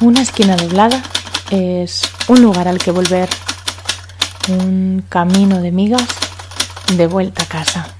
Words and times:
Una 0.00 0.22
esquina 0.22 0.56
doblada 0.56 1.02
es 1.50 2.02
un 2.28 2.40
lugar 2.40 2.66
al 2.68 2.78
que 2.78 2.90
volver, 2.90 3.28
un 4.48 5.04
camino 5.10 5.60
de 5.60 5.70
migas 5.72 6.06
de 6.96 7.06
vuelta 7.06 7.42
a 7.42 7.46
casa. 7.46 7.99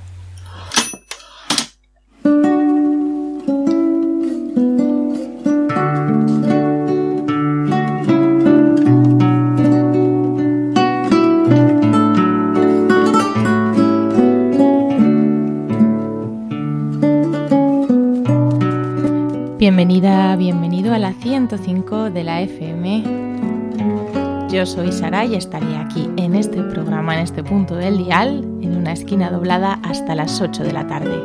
FM. 22.51 24.49
Yo 24.51 24.67
soy 24.67 24.93
Sara 24.93 25.25
y 25.25 25.35
estaré 25.37 25.77
aquí 25.77 26.09
en 26.17 26.35
este 26.35 26.63
programa, 26.63 27.15
en 27.15 27.21
este 27.21 27.45
punto 27.45 27.77
del 27.77 27.99
dial, 27.99 28.45
en 28.63 28.77
una 28.77 28.93
esquina 28.93 29.31
doblada 29.31 29.79
hasta 29.85 30.15
las 30.15 30.41
8 30.41 30.65
de 30.65 30.73
la 30.73 30.87
tarde. 30.87 31.23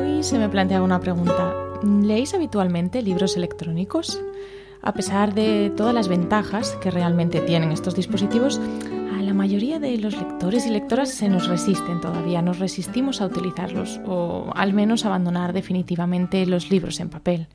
Hoy 0.00 0.22
se 0.22 0.38
me 0.38 0.48
plantea 0.48 0.82
una 0.82 1.00
pregunta. 1.00 1.54
¿Leéis 1.82 2.34
habitualmente 2.34 3.02
libros 3.02 3.36
electrónicos? 3.36 4.20
A 4.80 4.92
pesar 4.94 5.34
de 5.34 5.72
todas 5.76 5.92
las 5.92 6.08
ventajas 6.08 6.76
que 6.80 6.90
realmente 6.90 7.40
tienen 7.40 7.72
estos 7.72 7.94
dispositivos, 7.94 8.60
los 9.96 10.16
lectores 10.16 10.66
y 10.66 10.70
lectoras 10.70 11.08
se 11.08 11.28
nos 11.28 11.48
resisten 11.48 12.00
todavía, 12.00 12.42
nos 12.42 12.58
resistimos 12.58 13.20
a 13.20 13.26
utilizarlos 13.26 14.00
o 14.06 14.50
al 14.54 14.74
menos 14.74 15.06
abandonar 15.06 15.52
definitivamente 15.52 16.44
los 16.46 16.70
libros 16.70 17.00
en 17.00 17.08
papel. 17.08 17.46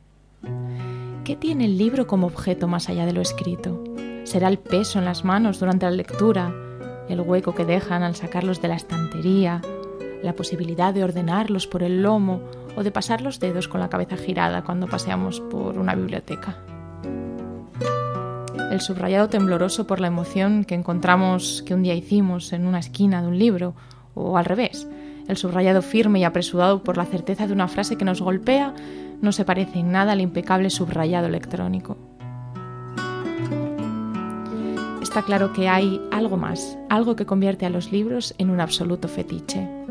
¿Qué 1.24 1.36
tiene 1.36 1.66
el 1.66 1.78
libro 1.78 2.08
como 2.08 2.28
objeto 2.28 2.68
más 2.68 2.90
allá 2.90 3.06
de 3.06 3.14
lo 3.14 3.22
escrito? 3.22 3.84
¿Será 4.24 4.48
el 4.48 4.58
peso 4.58 5.00
en 5.00 5.06
las 5.06 5.24
manos 5.24 5.60
durante 5.60 5.86
la 5.86 5.92
lectura, 5.92 6.54
el 7.08 7.22
hueco 7.22 7.54
que 7.54 7.66
dejan 7.66 8.02
al 8.02 8.16
sacarlos 8.16 8.62
de 8.62 8.70
la 8.70 8.76
estantería, 8.76 9.62
la 10.24 10.34
posibilidad 10.34 10.94
de 10.94 11.04
ordenarlos 11.04 11.68
por 11.68 11.84
el 11.84 12.02
lomo 12.02 12.42
o 12.76 12.84
de 12.84 12.92
pasar 12.92 13.22
los 13.22 13.40
dedos 13.40 13.68
con 13.68 13.80
la 13.80 13.90
cabeza 13.90 14.18
girada 14.18 14.64
cuando 14.64 14.88
paseamos 14.88 15.40
por 15.40 15.78
una 15.78 15.94
biblioteca? 15.94 16.58
El 18.72 18.82
subrayado 18.82 19.30
tembloroso 19.30 19.86
por 19.88 20.00
la 20.00 20.08
emoción 20.08 20.64
que 20.64 20.76
encontramos 20.76 21.64
que 21.66 21.74
un 21.74 21.84
día 21.84 21.94
hicimos 21.94 22.54
en 22.54 22.66
una 22.66 22.80
esquina 22.80 23.22
de 23.22 23.28
un 23.28 23.38
libro, 23.38 23.76
o 24.16 24.38
al 24.38 24.46
revés, 24.46 24.88
el 25.28 25.38
subrayado 25.38 25.82
firme 25.82 26.20
y 26.20 26.24
apresurado 26.24 26.84
por 26.84 26.98
la 26.98 27.06
certeza 27.06 27.48
de 27.48 27.54
una 27.54 27.68
frase 27.68 27.98
que 27.98 28.06
nos 28.06 28.22
golpea, 28.22 28.74
no 29.22 29.32
se 29.32 29.46
parece 29.46 29.80
en 29.80 29.92
nada 29.92 30.12
al 30.12 30.22
impecable 30.22 30.70
subrayado 30.70 31.28
electrónico. 31.28 31.98
Está 35.02 35.22
claro 35.22 35.54
que 35.54 35.70
hay 35.70 36.02
algo 36.12 36.38
más, 36.38 36.78
algo 36.90 37.16
que 37.16 37.26
convierte 37.26 37.66
a 37.66 37.70
los 37.70 37.92
libros 37.92 38.34
en 38.38 38.50
un 38.50 38.60
absoluto 38.60 39.08
fetiche. 39.08 39.83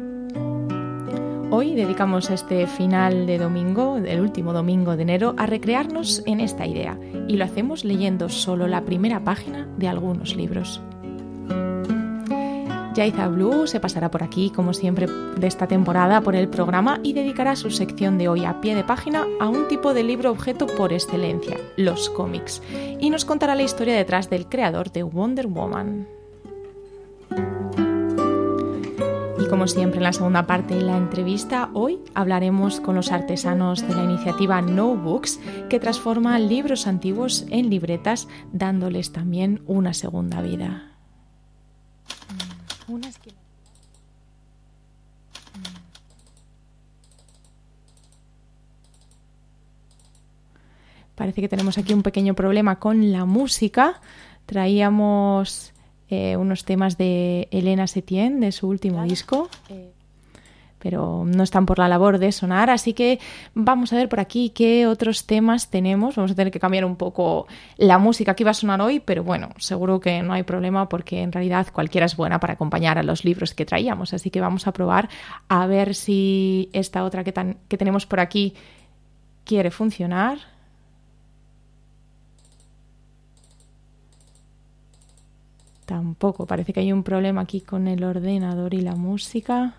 Hoy 1.54 1.74
dedicamos 1.74 2.30
este 2.30 2.66
final 2.66 3.26
de 3.26 3.36
domingo, 3.36 3.98
el 3.98 4.22
último 4.22 4.54
domingo 4.54 4.96
de 4.96 5.02
enero, 5.02 5.34
a 5.36 5.44
recrearnos 5.44 6.22
en 6.24 6.40
esta 6.40 6.66
idea 6.66 6.98
y 7.28 7.36
lo 7.36 7.44
hacemos 7.44 7.84
leyendo 7.84 8.30
solo 8.30 8.66
la 8.66 8.86
primera 8.86 9.22
página 9.22 9.68
de 9.76 9.86
algunos 9.86 10.34
libros. 10.34 10.80
Jaiza 12.96 13.28
Blue 13.28 13.66
se 13.66 13.80
pasará 13.80 14.10
por 14.10 14.22
aquí, 14.22 14.48
como 14.48 14.72
siempre, 14.72 15.06
de 15.06 15.46
esta 15.46 15.66
temporada 15.66 16.22
por 16.22 16.36
el 16.36 16.48
programa 16.48 17.00
y 17.02 17.12
dedicará 17.12 17.54
su 17.54 17.70
sección 17.70 18.16
de 18.16 18.30
hoy 18.30 18.46
a 18.46 18.62
pie 18.62 18.74
de 18.74 18.84
página 18.84 19.26
a 19.38 19.50
un 19.50 19.68
tipo 19.68 19.92
de 19.92 20.04
libro 20.04 20.30
objeto 20.30 20.66
por 20.66 20.94
excelencia, 20.94 21.58
los 21.76 22.08
cómics, 22.08 22.62
y 22.98 23.10
nos 23.10 23.26
contará 23.26 23.54
la 23.54 23.62
historia 23.62 23.94
detrás 23.94 24.30
del 24.30 24.46
creador 24.46 24.90
de 24.90 25.02
Wonder 25.02 25.48
Woman. 25.48 26.21
Como 29.52 29.68
siempre 29.68 29.98
en 29.98 30.04
la 30.04 30.14
segunda 30.14 30.46
parte 30.46 30.74
de 30.76 30.80
la 30.80 30.96
entrevista, 30.96 31.68
hoy 31.74 31.98
hablaremos 32.14 32.80
con 32.80 32.94
los 32.94 33.12
artesanos 33.12 33.86
de 33.86 33.94
la 33.94 34.02
iniciativa 34.02 34.62
No 34.62 34.96
Books 34.96 35.38
que 35.68 35.78
transforma 35.78 36.38
libros 36.38 36.86
antiguos 36.86 37.44
en 37.50 37.68
libretas 37.68 38.28
dándoles 38.54 39.12
también 39.12 39.62
una 39.66 39.92
segunda 39.92 40.40
vida. 40.40 40.94
Mm, 42.88 43.00
Parece 51.14 51.42
que 51.42 51.48
tenemos 51.50 51.76
aquí 51.76 51.92
un 51.92 52.02
pequeño 52.02 52.32
problema 52.32 52.78
con 52.78 53.12
la 53.12 53.26
música. 53.26 54.00
Traíamos 54.46 55.71
eh, 56.12 56.36
unos 56.36 56.64
temas 56.64 56.98
de 56.98 57.48
Elena 57.50 57.86
Setien, 57.86 58.40
de 58.40 58.52
su 58.52 58.68
último 58.68 59.02
disco. 59.02 59.48
Eh. 59.70 59.90
Pero 60.78 61.24
no 61.24 61.42
están 61.42 61.64
por 61.64 61.78
la 61.78 61.88
labor 61.88 62.18
de 62.18 62.32
sonar, 62.32 62.68
así 62.68 62.92
que 62.92 63.18
vamos 63.54 63.92
a 63.92 63.96
ver 63.96 64.08
por 64.08 64.20
aquí 64.20 64.50
qué 64.50 64.86
otros 64.86 65.26
temas 65.26 65.70
tenemos. 65.70 66.16
Vamos 66.16 66.32
a 66.32 66.34
tener 66.34 66.52
que 66.52 66.60
cambiar 66.60 66.84
un 66.84 66.96
poco 66.96 67.46
la 67.78 67.98
música 67.98 68.34
que 68.34 68.42
iba 68.42 68.50
a 68.50 68.54
sonar 68.54 68.82
hoy, 68.82 69.00
pero 69.00 69.24
bueno, 69.24 69.50
seguro 69.58 70.00
que 70.00 70.22
no 70.22 70.34
hay 70.34 70.42
problema 70.42 70.88
porque 70.88 71.22
en 71.22 71.32
realidad 71.32 71.68
cualquiera 71.72 72.04
es 72.04 72.16
buena 72.16 72.40
para 72.40 72.54
acompañar 72.54 72.98
a 72.98 73.02
los 73.02 73.24
libros 73.24 73.54
que 73.54 73.64
traíamos. 73.64 74.12
Así 74.12 74.30
que 74.30 74.40
vamos 74.40 74.66
a 74.66 74.72
probar 74.72 75.08
a 75.48 75.66
ver 75.66 75.94
si 75.94 76.68
esta 76.72 77.04
otra 77.04 77.24
que, 77.24 77.32
que 77.68 77.78
tenemos 77.78 78.04
por 78.04 78.20
aquí 78.20 78.54
quiere 79.44 79.70
funcionar. 79.70 80.51
Tampoco, 85.92 86.46
parece 86.46 86.72
que 86.72 86.80
hay 86.80 86.90
un 86.90 87.02
problema 87.02 87.42
aquí 87.42 87.60
con 87.60 87.86
el 87.86 88.02
ordenador 88.02 88.72
y 88.72 88.80
la 88.80 88.96
música. 88.96 89.74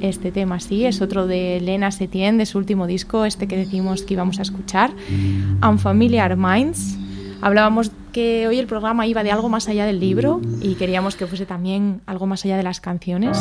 Este 0.00 0.30
tema 0.30 0.60
sí, 0.60 0.84
es 0.84 1.02
otro 1.02 1.26
de 1.26 1.60
Lena 1.60 1.90
Setien, 1.90 2.38
de 2.38 2.46
su 2.46 2.58
último 2.58 2.86
disco, 2.86 3.24
este 3.24 3.48
que 3.48 3.56
decimos 3.56 4.04
que 4.04 4.14
íbamos 4.14 4.38
a 4.38 4.42
escuchar, 4.42 4.92
Unfamiliar 5.68 6.36
Minds. 6.36 6.96
Hablábamos 7.40 7.90
que 8.12 8.46
hoy 8.46 8.60
el 8.60 8.68
programa 8.68 9.04
iba 9.08 9.24
de 9.24 9.32
algo 9.32 9.48
más 9.48 9.68
allá 9.68 9.86
del 9.86 9.98
libro 9.98 10.40
y 10.62 10.76
queríamos 10.76 11.16
que 11.16 11.26
fuese 11.26 11.44
también 11.44 12.02
algo 12.06 12.26
más 12.28 12.44
allá 12.44 12.56
de 12.56 12.62
las 12.62 12.80
canciones 12.80 13.36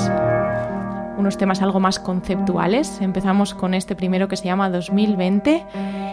unos 1.19 1.38
temas 1.38 1.62
algo 1.62 1.80
más 1.80 2.00
conceptuales. 2.00 3.00
Empezamos 3.02 3.53
con 3.53 3.74
este 3.74 3.96
primero 3.96 4.28
que 4.28 4.38
se 4.38 4.46
llama 4.46 4.69
2020 4.69 5.66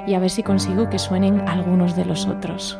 y 0.06 0.14
a 0.14 0.18
ver 0.18 0.30
si 0.30 0.42
consigo 0.42 0.90
que 0.90 0.98
suenen 0.98 1.40
algunos 1.48 1.96
de 1.96 2.04
los 2.04 2.26
otros. 2.26 2.78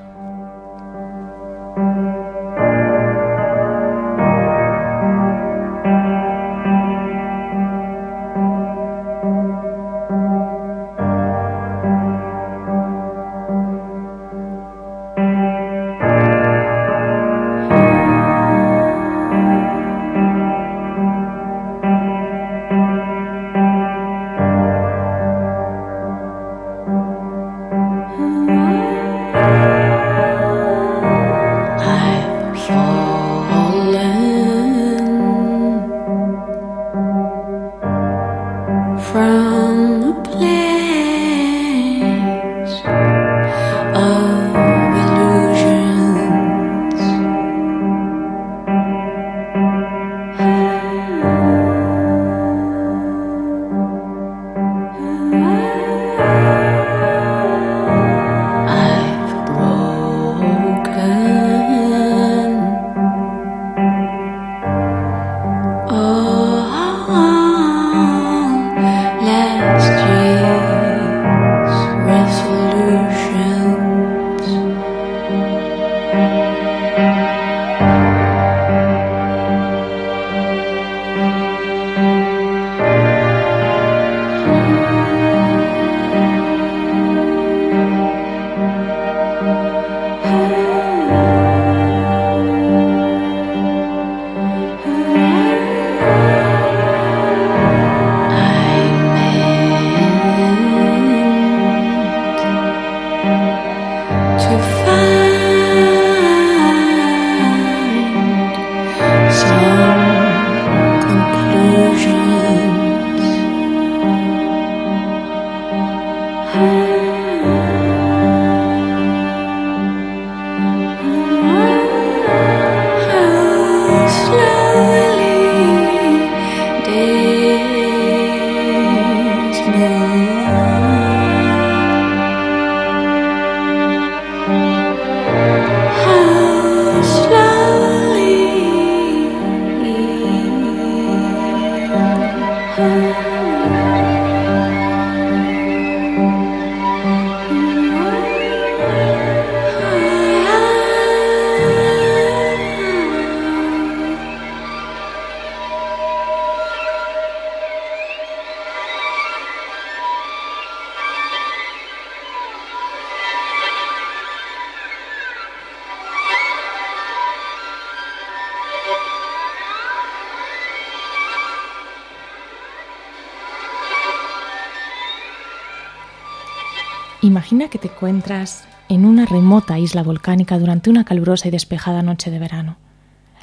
En 178.88 179.04
una 179.04 179.24
remota 179.24 179.78
isla 179.78 180.02
volcánica 180.02 180.58
durante 180.58 180.90
una 180.90 181.04
calurosa 181.04 181.46
y 181.46 181.52
despejada 181.52 182.02
noche 182.02 182.32
de 182.32 182.40
verano. 182.40 182.76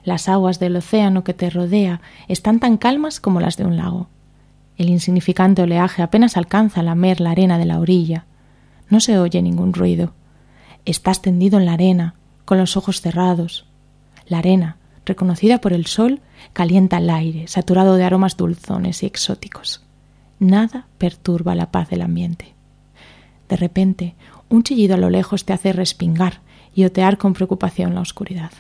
Las 0.03 0.27
aguas 0.27 0.59
del 0.59 0.75
océano 0.75 1.24
que 1.24 1.33
te 1.33 1.50
rodea 1.50 2.01
están 2.27 2.59
tan 2.59 2.75
calmas 2.75 3.21
como 3.21 3.39
las 3.39 3.56
de 3.56 3.63
un 3.63 3.77
lago. 3.77 4.09
El 4.75 4.89
insignificante 4.89 5.62
oleaje 5.62 6.01
apenas 6.01 6.35
alcanza 6.35 6.81
a 6.81 6.83
lamer 6.83 7.21
la 7.21 7.31
arena 7.31 7.57
de 7.57 7.63
la 7.63 7.80
orilla. 7.80 8.25
No 8.89 9.00
se 9.00 9.18
oye 9.18 9.41
ningún 9.41 9.71
ruido. 9.71 10.12
Estás 10.83 11.21
tendido 11.21 11.59
en 11.59 11.65
la 11.65 11.74
arena, 11.74 12.15
con 12.44 12.57
los 12.57 12.75
ojos 12.75 13.00
cerrados. 13.00 13.65
La 14.27 14.39
arena, 14.39 14.75
reconocida 15.06 15.62
por 15.62 15.71
el 15.71 15.85
sol, 15.85 16.19
calienta 16.51 16.97
el 16.97 17.09
aire, 17.09 17.47
saturado 17.47 17.95
de 17.95 18.03
aromas 18.03 18.35
dulzones 18.35 19.01
y 19.01 19.06
exóticos. 19.06 19.81
Nada 20.39 20.88
perturba 20.97 21.56
la 21.56 21.71
paz 21.71 21.89
del 21.89 22.01
ambiente. 22.01 22.53
De 23.47 23.57
repente, 23.57 24.15
un 24.54 24.62
chillido 24.62 24.94
a 24.94 25.00
lo 25.00 25.10
lejos 25.10 25.46
te 25.46 25.54
hace 25.54 25.74
respingar 25.74 26.42
y 26.76 26.86
otear 26.86 27.18
con 27.18 27.34
preocupación 27.34 27.96
la 27.96 28.02
oscuridad. 28.02 28.52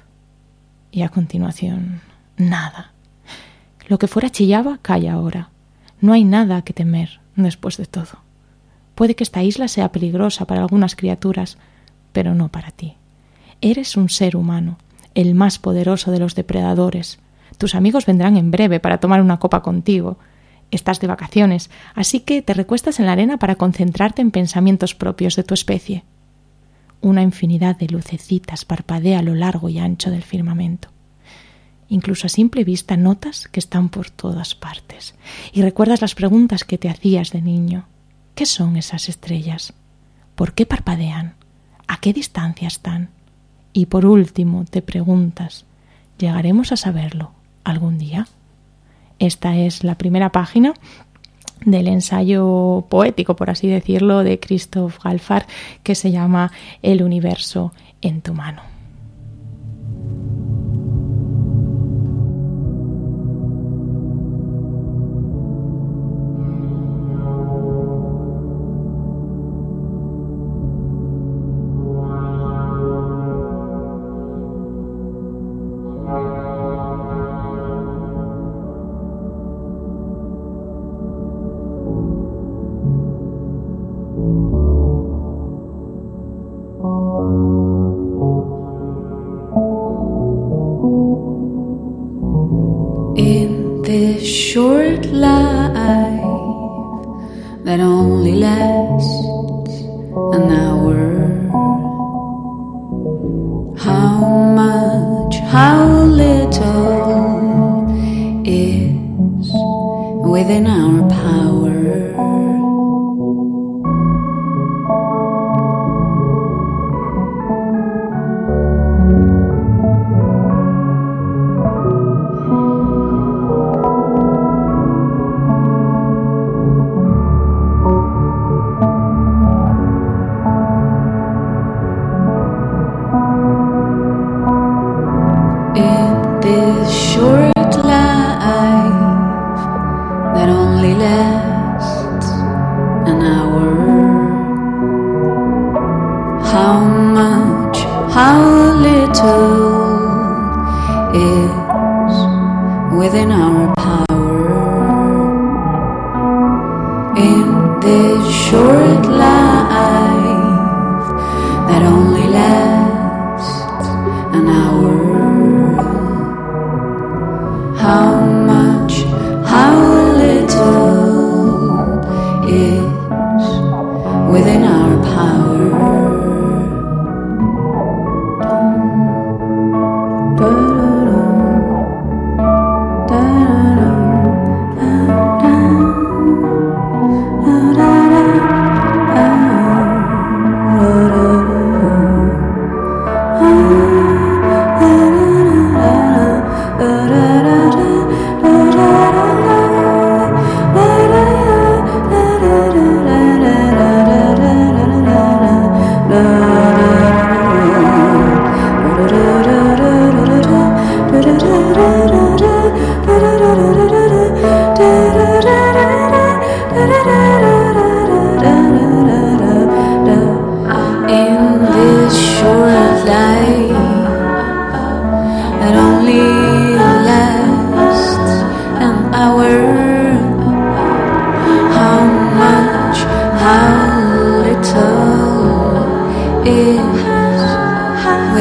Y 0.89 1.03
a 1.03 1.09
continuación, 1.09 2.01
nada. 2.35 2.93
Lo 3.87 3.99
que 3.99 4.07
fuera 4.07 4.31
chillaba 4.31 4.79
calla 4.81 5.13
ahora. 5.13 5.51
No 6.01 6.13
hay 6.13 6.23
nada 6.23 6.63
que 6.63 6.73
temer 6.73 7.19
después 7.35 7.77
de 7.77 7.85
todo. 7.85 8.23
Puede 8.95 9.15
que 9.15 9.23
esta 9.23 9.43
isla 9.43 9.67
sea 9.67 9.91
peligrosa 9.91 10.45
para 10.45 10.61
algunas 10.61 10.95
criaturas, 10.95 11.59
pero 12.11 12.33
no 12.33 12.49
para 12.49 12.71
ti. 12.71 12.95
Eres 13.61 13.95
un 13.95 14.09
ser 14.09 14.35
humano, 14.35 14.79
el 15.13 15.35
más 15.35 15.59
poderoso 15.59 16.09
de 16.09 16.17
los 16.17 16.33
depredadores. 16.33 17.19
Tus 17.59 17.75
amigos 17.75 18.07
vendrán 18.07 18.35
en 18.35 18.49
breve 18.49 18.79
para 18.79 18.97
tomar 18.99 19.21
una 19.21 19.37
copa 19.37 19.61
contigo. 19.61 20.17
Estás 20.73 20.99
de 20.99 21.05
vacaciones, 21.05 21.69
así 21.93 22.21
que 22.21 22.41
te 22.41 22.55
recuestas 22.55 22.99
en 22.99 23.05
la 23.05 23.11
arena 23.11 23.37
para 23.37 23.57
concentrarte 23.57 24.23
en 24.23 24.31
pensamientos 24.31 24.95
propios 24.95 25.35
de 25.35 25.43
tu 25.43 25.53
especie. 25.53 26.03
Una 26.99 27.21
infinidad 27.21 27.77
de 27.77 27.89
lucecitas 27.89 28.65
parpadea 28.65 29.19
a 29.19 29.21
lo 29.21 29.35
largo 29.35 29.69
y 29.69 29.77
ancho 29.77 30.09
del 30.09 30.23
firmamento. 30.23 30.87
Incluso 31.89 32.25
a 32.25 32.29
simple 32.29 32.63
vista 32.63 32.97
notas 32.97 33.47
que 33.47 33.59
están 33.59 33.89
por 33.89 34.09
todas 34.09 34.55
partes 34.55 35.13
y 35.51 35.61
recuerdas 35.61 36.01
las 36.01 36.15
preguntas 36.15 36.63
que 36.63 36.79
te 36.79 36.89
hacías 36.89 37.29
de 37.29 37.43
niño. 37.43 37.85
¿Qué 38.33 38.47
son 38.47 38.75
esas 38.75 39.09
estrellas? 39.09 39.73
¿Por 40.33 40.53
qué 40.53 40.65
parpadean? 40.65 41.35
¿A 41.87 41.99
qué 41.99 42.13
distancia 42.13 42.67
están? 42.67 43.11
Y 43.73 43.85
por 43.85 44.07
último 44.07 44.65
te 44.65 44.81
preguntas, 44.81 45.65
¿llegaremos 46.17 46.71
a 46.71 46.77
saberlo 46.77 47.31
algún 47.63 47.99
día? 47.99 48.27
Esta 49.23 49.55
es 49.55 49.85
la 49.85 49.95
primera 49.95 50.33
página 50.33 50.73
del 51.63 51.87
ensayo 51.87 52.85
poético, 52.89 53.37
por 53.37 53.49
así 53.49 53.69
decirlo, 53.69 54.21
de 54.21 54.37
Christoph 54.37 55.01
Galfar, 55.01 55.47
que 55.81 55.95
se 55.95 56.11
llama 56.11 56.51
El 56.81 57.01
universo 57.01 57.71
en 58.01 58.21
tu 58.21 58.33
mano. 58.33 58.72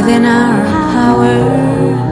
within 0.02 0.25
our 0.25 0.64
power. 0.92 2.12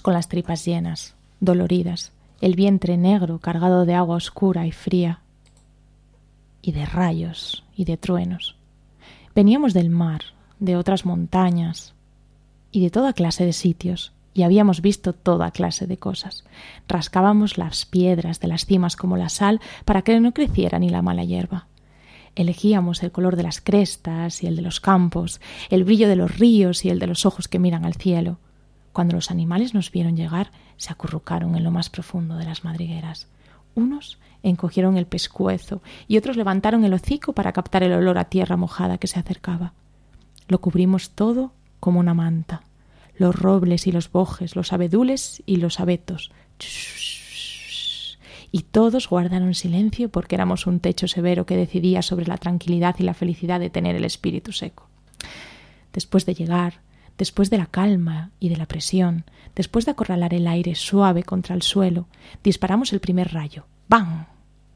Con 0.00 0.14
las 0.14 0.28
tripas 0.28 0.64
llenas, 0.64 1.14
doloridas, 1.40 2.12
el 2.40 2.56
vientre 2.56 2.96
negro 2.96 3.38
cargado 3.38 3.84
de 3.84 3.94
agua 3.94 4.16
oscura 4.16 4.66
y 4.66 4.72
fría, 4.72 5.20
y 6.62 6.72
de 6.72 6.86
rayos 6.86 7.62
y 7.76 7.84
de 7.84 7.98
truenos. 7.98 8.56
Veníamos 9.34 9.74
del 9.74 9.90
mar, 9.90 10.22
de 10.60 10.76
otras 10.76 11.04
montañas 11.04 11.92
y 12.70 12.80
de 12.80 12.90
toda 12.90 13.12
clase 13.12 13.44
de 13.44 13.52
sitios, 13.52 14.12
y 14.32 14.44
habíamos 14.44 14.80
visto 14.80 15.12
toda 15.12 15.50
clase 15.50 15.86
de 15.86 15.98
cosas. 15.98 16.44
Rascábamos 16.88 17.58
las 17.58 17.84
piedras 17.84 18.40
de 18.40 18.48
las 18.48 18.64
cimas 18.64 18.96
como 18.96 19.18
la 19.18 19.28
sal 19.28 19.60
para 19.84 20.02
que 20.02 20.18
no 20.20 20.32
creciera 20.32 20.78
ni 20.78 20.88
la 20.88 21.02
mala 21.02 21.24
hierba. 21.24 21.66
Elegíamos 22.34 23.02
el 23.02 23.12
color 23.12 23.36
de 23.36 23.42
las 23.42 23.60
crestas 23.60 24.42
y 24.42 24.46
el 24.46 24.56
de 24.56 24.62
los 24.62 24.80
campos, 24.80 25.40
el 25.68 25.84
brillo 25.84 26.08
de 26.08 26.16
los 26.16 26.38
ríos 26.38 26.86
y 26.86 26.88
el 26.88 26.98
de 26.98 27.08
los 27.08 27.26
ojos 27.26 27.46
que 27.46 27.58
miran 27.58 27.84
al 27.84 27.94
cielo. 27.94 28.38
Cuando 28.92 29.14
los 29.14 29.30
animales 29.30 29.74
nos 29.74 29.90
vieron 29.90 30.16
llegar, 30.16 30.50
se 30.76 30.92
acurrucaron 30.92 31.56
en 31.56 31.64
lo 31.64 31.70
más 31.70 31.90
profundo 31.90 32.36
de 32.36 32.44
las 32.44 32.64
madrigueras. 32.64 33.28
Unos 33.74 34.18
encogieron 34.42 34.96
el 34.96 35.06
pescuezo 35.06 35.82
y 36.08 36.18
otros 36.18 36.36
levantaron 36.36 36.84
el 36.84 36.92
hocico 36.92 37.32
para 37.32 37.52
captar 37.52 37.82
el 37.82 37.92
olor 37.92 38.18
a 38.18 38.24
tierra 38.24 38.56
mojada 38.56 38.98
que 38.98 39.06
se 39.06 39.18
acercaba. 39.18 39.72
Lo 40.48 40.60
cubrimos 40.60 41.10
todo 41.10 41.52
como 41.80 42.00
una 42.00 42.14
manta. 42.14 42.62
Los 43.16 43.34
robles 43.34 43.86
y 43.86 43.92
los 43.92 44.10
bojes, 44.10 44.56
los 44.56 44.72
abedules 44.72 45.42
y 45.46 45.56
los 45.56 45.80
abetos. 45.80 46.30
Y 48.50 48.62
todos 48.62 49.08
guardaron 49.08 49.54
silencio 49.54 50.10
porque 50.10 50.34
éramos 50.34 50.66
un 50.66 50.80
techo 50.80 51.08
severo 51.08 51.46
que 51.46 51.56
decidía 51.56 52.02
sobre 52.02 52.26
la 52.26 52.36
tranquilidad 52.36 52.96
y 52.98 53.04
la 53.04 53.14
felicidad 53.14 53.60
de 53.60 53.70
tener 53.70 53.96
el 53.96 54.04
espíritu 54.04 54.52
seco. 54.52 54.88
Después 55.92 56.26
de 56.26 56.34
llegar, 56.34 56.80
después 57.22 57.50
de 57.50 57.58
la 57.58 57.66
calma 57.66 58.32
y 58.40 58.48
de 58.48 58.56
la 58.56 58.66
presión, 58.66 59.24
después 59.54 59.84
de 59.84 59.92
acorralar 59.92 60.34
el 60.34 60.48
aire 60.48 60.74
suave 60.74 61.22
contra 61.22 61.54
el 61.54 61.62
suelo, 61.62 62.08
disparamos 62.42 62.92
el 62.92 62.98
primer 62.98 63.32
rayo. 63.32 63.64
¡Bam! 63.88 64.26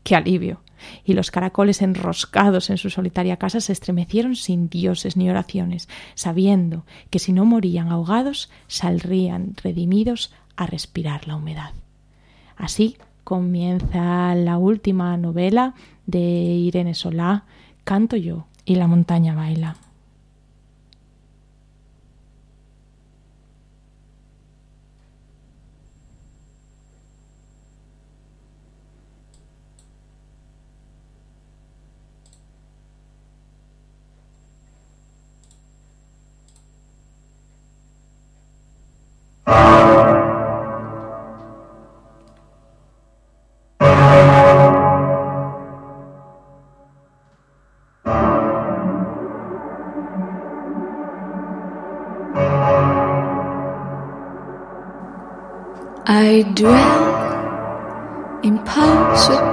¡Qué 0.05 0.15
alivio! 0.15 0.61
Y 1.05 1.15
los 1.15 1.33
caracoles 1.33 1.83
enroscados 1.83 2.71
en 2.71 2.79
su 2.79 2.89
solitaria 2.89 3.37
casa 3.37 3.61
se 3.61 3.73
estremecieron 3.73 4.37
sin 4.37 4.69
dioses 4.69 5.17
ni 5.17 5.29
oraciones, 5.29 5.89
sabiendo 6.15 6.87
que 7.11 7.19
si 7.19 7.33
no 7.33 7.45
morían 7.47 7.89
ahogados, 7.89 8.49
saldrían 8.69 9.57
redimidos 9.61 10.33
a 10.55 10.67
respirar 10.67 11.27
la 11.27 11.35
humedad. 11.35 11.73
Así 12.57 12.97
comienza 13.25 14.37
la 14.37 14.57
última 14.57 15.17
novela 15.17 15.75
de 16.07 16.21
Irene 16.21 16.95
Solá, 16.95 17.43
Canto 17.83 18.15
yo 18.15 18.47
y 18.65 18.77
la 18.77 18.87
montaña 18.87 19.35
baila. 19.35 19.79
I 39.49 39.53
dwell 56.55 58.41
in 58.43 58.59
possibility. 58.65 59.45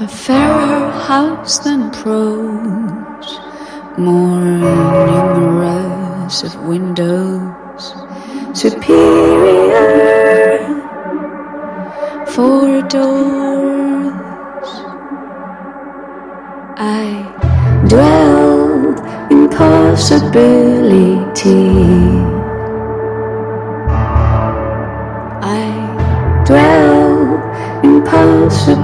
A 0.00 0.08
fairer 0.08 0.90
house 0.90 1.58
than 1.60 1.90
prose, 1.90 3.40
more 3.96 4.27
numerous 6.42 6.54
of 6.54 6.62
windows, 6.66 7.94
superior 8.58 9.78
for 12.26 12.82
doors. 12.82 14.68
I 16.76 17.24
dwell 17.88 18.94
in 19.30 19.48
possibility. 19.48 20.28
I 25.42 26.44
dwell 26.46 27.40
in 27.84 28.02
possibility. 28.04 28.78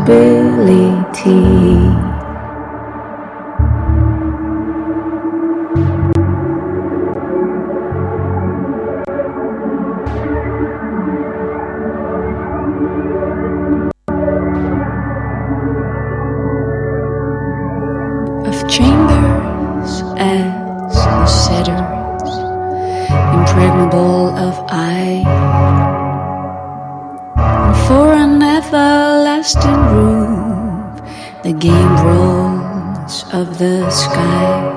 Everlasting 29.44 29.84
roof, 29.92 31.04
the 31.42 31.52
game 31.52 31.96
rolls 32.06 33.24
of 33.34 33.58
the 33.58 33.90
sky. 33.90 34.72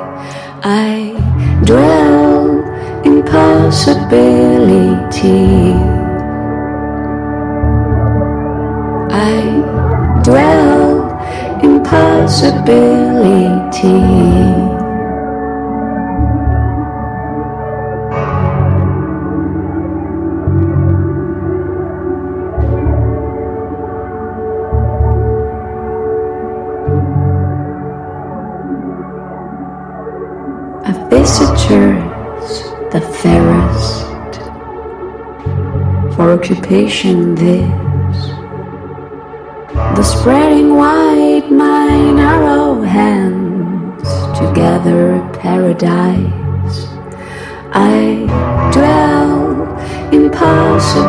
I 0.63 1.15
dwell 1.63 2.63
in 3.05 3.24
possibility. 3.24 4.33
I 9.15 9.41
dwell 10.24 11.15
in 11.63 11.81
possibility. 11.83 12.77
For 36.38 36.44
occupation 36.44 37.36
this. 37.36 38.27
The 39.96 40.03
spreading 40.03 40.75
wide 40.75 41.51
my 41.51 42.12
narrow 42.12 42.82
hands 42.82 44.03
to 44.38 44.51
gather 44.53 45.20
paradise. 45.39 46.88
I 47.74 48.25
dwell 48.74 49.67
in 50.13 50.29
possibility. 50.29 51.03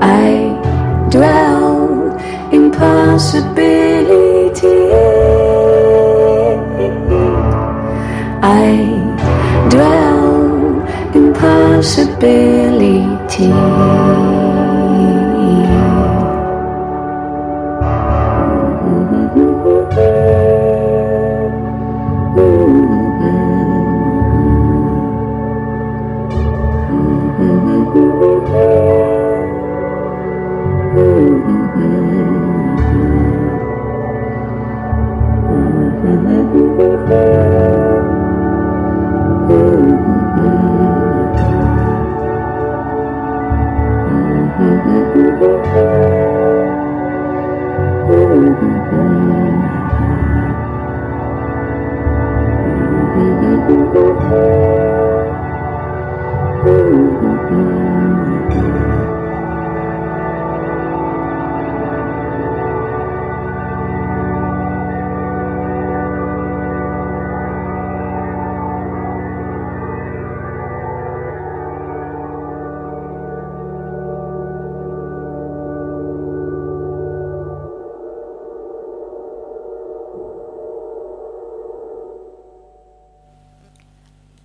I 0.00 1.08
dwell 1.10 2.18
in 2.52 2.70
possibility 2.70 3.73
possibility. 11.84 14.03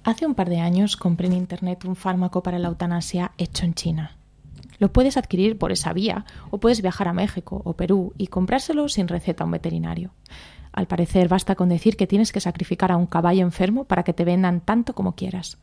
Hace 0.09 0.25
un 0.25 0.33
par 0.33 0.49
de 0.49 0.59
años 0.59 0.97
compré 0.97 1.27
en 1.27 1.33
Internet 1.33 1.85
un 1.85 1.95
fármaco 1.95 2.41
para 2.41 2.57
la 2.57 2.69
eutanasia 2.69 3.31
hecho 3.37 3.63
en 3.63 3.75
China. 3.75 4.17
Lo 4.79 4.91
puedes 4.91 5.17
adquirir 5.17 5.59
por 5.59 5.71
esa 5.71 5.93
vía 5.93 6.25
o 6.49 6.59
puedes 6.59 6.81
viajar 6.81 7.07
a 7.07 7.13
México 7.13 7.61
o 7.63 7.73
Perú 7.73 8.13
y 8.17 8.25
comprárselo 8.25 8.89
sin 8.89 9.07
receta 9.07 9.43
a 9.43 9.45
un 9.45 9.51
veterinario. 9.51 10.09
Al 10.71 10.87
parecer 10.87 11.27
basta 11.27 11.53
con 11.53 11.69
decir 11.69 11.95
que 11.95 12.07
tienes 12.07 12.31
que 12.31 12.39
sacrificar 12.39 12.91
a 12.91 12.97
un 12.97 13.05
caballo 13.05 13.43
enfermo 13.43 13.83
para 13.83 14.01
que 14.01 14.13
te 14.13 14.25
vendan 14.25 14.61
tanto 14.61 14.95
como 14.95 15.13
quieras. 15.13 15.59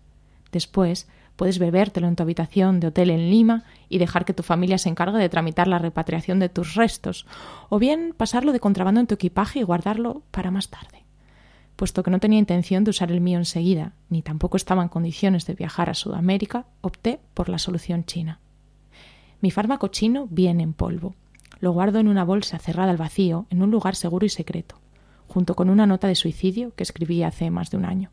Después, 0.53 1.09
puedes 1.35 1.59
bebértelo 1.59 2.07
en 2.07 2.15
tu 2.15 2.23
habitación 2.23 2.79
de 2.79 2.87
hotel 2.87 3.11
en 3.11 3.29
Lima 3.29 3.65
y 3.89 3.99
dejar 3.99 4.25
que 4.25 4.33
tu 4.33 4.45
familia 4.45 4.79
se 4.79 4.89
encargue 4.89 5.19
de 5.19 5.29
tramitar 5.29 5.67
la 5.67 5.81
repatriación 5.81 6.39
de 6.39 6.51
tus 6.51 6.77
restos, 6.77 7.27
o 7.69 7.81
bien 7.81 8.15
pasarlo 8.17 8.53
de 8.53 8.61
contrabando 8.61 9.01
en 9.01 9.09
tu 9.09 9.17
equipaje 9.17 9.59
y 9.59 9.65
guardarlo 9.65 10.23
para 10.31 10.53
más 10.53 10.69
tarde. 10.69 11.06
Puesto 11.77 12.03
que 12.03 12.11
no 12.11 12.21
tenía 12.21 12.39
intención 12.39 12.85
de 12.85 12.91
usar 12.91 13.12
el 13.12 13.21
mío 13.21 13.39
enseguida, 13.39 13.93
ni 14.09 14.23
tampoco 14.23 14.57
estaba 14.57 14.83
en 14.83 14.89
condiciones 14.89 15.47
de 15.47 15.55
viajar 15.55 15.91
a 15.91 15.95
Sudamérica, 15.95 16.67
opté 16.81 17.21
por 17.35 17.49
la 17.49 17.59
solución 17.59 18.05
china. 18.05 18.41
Mi 19.41 19.51
fármaco 19.51 19.89
chino 19.89 20.27
viene 20.31 20.62
en 20.62 20.73
polvo. 20.73 21.15
Lo 21.61 21.73
guardo 21.73 21.99
en 21.99 22.09
una 22.09 22.25
bolsa 22.25 22.59
cerrada 22.59 22.91
al 22.91 22.97
vacío, 22.97 23.47
en 23.51 23.62
un 23.62 23.71
lugar 23.71 23.95
seguro 23.95 24.27
y 24.27 24.31
secreto, 24.31 24.81
junto 25.29 25.55
con 25.55 25.71
una 25.71 25.87
nota 25.87 26.09
de 26.09 26.15
suicidio 26.15 26.75
que 26.75 26.83
escribí 26.83 27.23
hace 27.23 27.51
más 27.51 27.71
de 27.71 27.77
un 27.77 27.85
año 27.85 28.11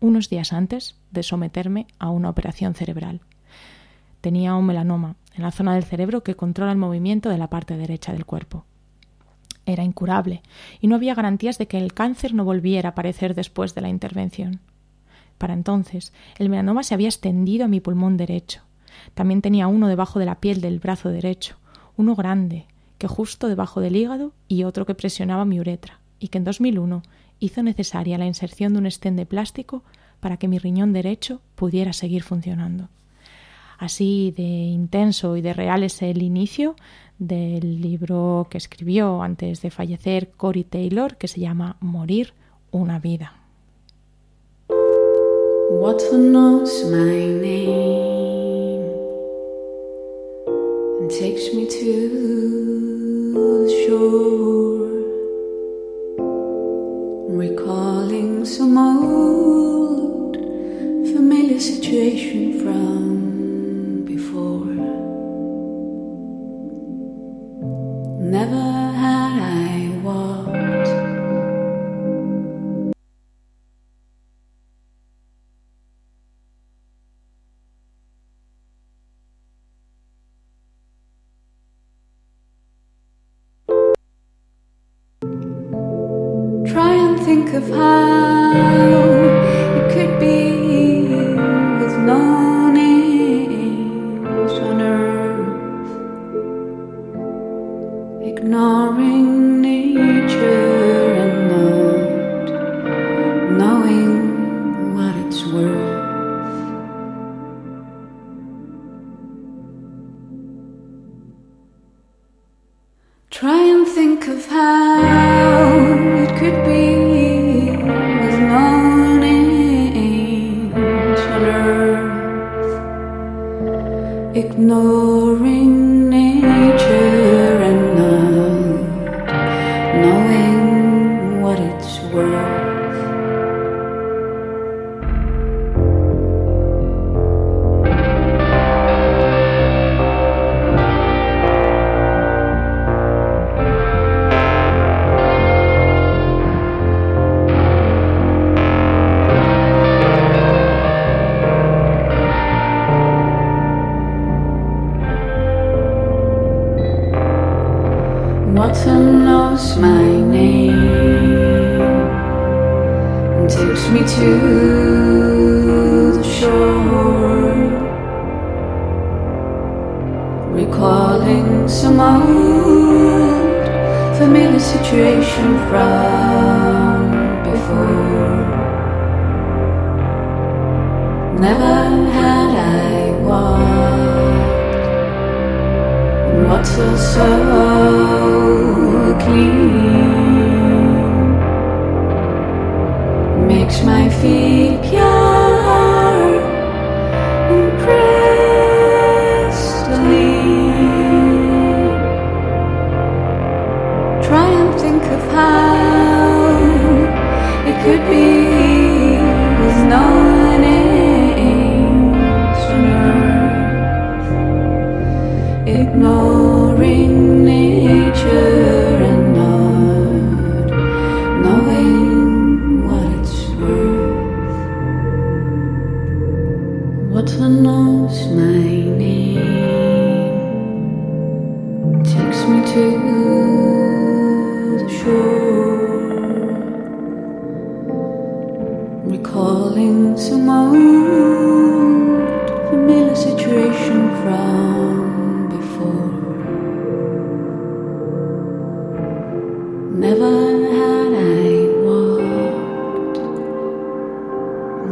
unos 0.00 0.28
días 0.28 0.52
antes 0.52 0.96
de 1.10 1.22
someterme 1.22 1.86
a 1.98 2.10
una 2.10 2.30
operación 2.30 2.74
cerebral. 2.74 3.20
Tenía 4.20 4.54
un 4.54 4.66
melanoma 4.66 5.16
en 5.34 5.42
la 5.42 5.52
zona 5.52 5.74
del 5.74 5.84
cerebro 5.84 6.22
que 6.22 6.36
controla 6.36 6.72
el 6.72 6.78
movimiento 6.78 7.28
de 7.28 7.38
la 7.38 7.48
parte 7.48 7.76
derecha 7.76 8.12
del 8.12 8.26
cuerpo. 8.26 8.64
Era 9.66 9.84
incurable 9.84 10.42
y 10.80 10.86
no 10.86 10.94
había 10.94 11.14
garantías 11.14 11.58
de 11.58 11.66
que 11.66 11.78
el 11.78 11.92
cáncer 11.92 12.32
no 12.32 12.44
volviera 12.44 12.88
a 12.88 12.92
aparecer 12.92 13.34
después 13.34 13.74
de 13.74 13.80
la 13.82 13.88
intervención. 13.88 14.60
Para 15.38 15.54
entonces, 15.54 16.12
el 16.38 16.48
melanoma 16.48 16.82
se 16.82 16.94
había 16.94 17.08
extendido 17.08 17.64
a 17.64 17.68
mi 17.68 17.80
pulmón 17.80 18.16
derecho. 18.16 18.62
También 19.14 19.42
tenía 19.42 19.66
uno 19.66 19.88
debajo 19.88 20.18
de 20.18 20.26
la 20.26 20.40
piel 20.40 20.60
del 20.60 20.78
brazo 20.78 21.10
derecho, 21.10 21.56
uno 21.96 22.14
grande, 22.14 22.66
que 22.98 23.08
justo 23.08 23.48
debajo 23.48 23.80
del 23.80 23.96
hígado 23.96 24.32
y 24.48 24.64
otro 24.64 24.86
que 24.86 24.94
presionaba 24.94 25.44
mi 25.44 25.60
uretra, 25.60 26.00
y 26.18 26.28
que 26.28 26.38
en 26.38 26.44
2001 26.44 27.02
hizo 27.40 27.62
necesaria 27.62 28.18
la 28.18 28.26
inserción 28.26 28.72
de 28.72 28.78
un 28.78 28.86
estén 28.86 29.16
de 29.16 29.26
plástico 29.26 29.82
para 30.20 30.38
que 30.38 30.48
mi 30.48 30.58
riñón 30.58 30.92
derecho 30.92 31.40
pudiera 31.54 31.92
seguir 31.92 32.22
funcionando. 32.22 32.88
Así 33.78 34.32
de 34.36 34.42
intenso 34.42 35.36
y 35.36 35.42
de 35.42 35.52
real 35.52 35.82
es 35.82 36.02
el 36.02 36.22
inicio 36.22 36.76
del 37.18 37.80
libro 37.80 38.46
que 38.50 38.58
escribió 38.58 39.22
antes 39.22 39.62
de 39.62 39.70
fallecer 39.70 40.30
Cory 40.36 40.64
Taylor, 40.64 41.16
que 41.16 41.28
se 41.28 41.40
llama 41.40 41.76
Morir 41.80 42.34
una 42.70 42.98
vida. 42.98 43.34
takes 51.08 51.54
me 51.54 51.64
to 51.66 52.46
recalling 57.28 58.44
some 58.44 58.76
old 58.76 60.36
familiar 61.14 61.60
situation 61.60 62.60
from 62.60 63.15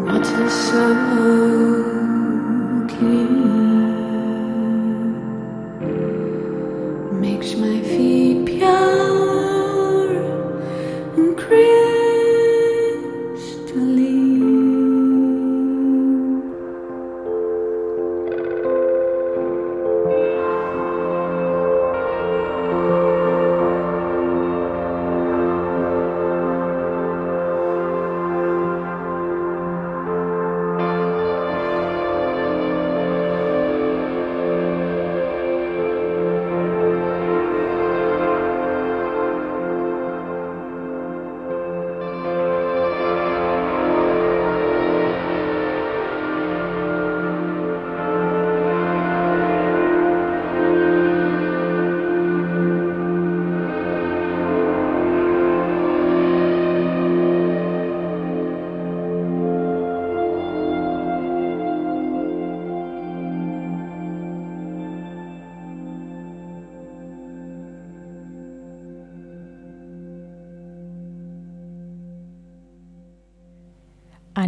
What 0.02 0.26
is 0.26 0.52
so 0.52 0.94
sound. 3.00 3.53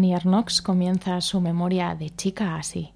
Annie 0.07 0.15
Arnox 0.15 0.63
comienza 0.63 1.21
su 1.21 1.41
memoria 1.41 1.97
de 1.97 2.11
chica 2.11 2.55
así. 2.55 2.93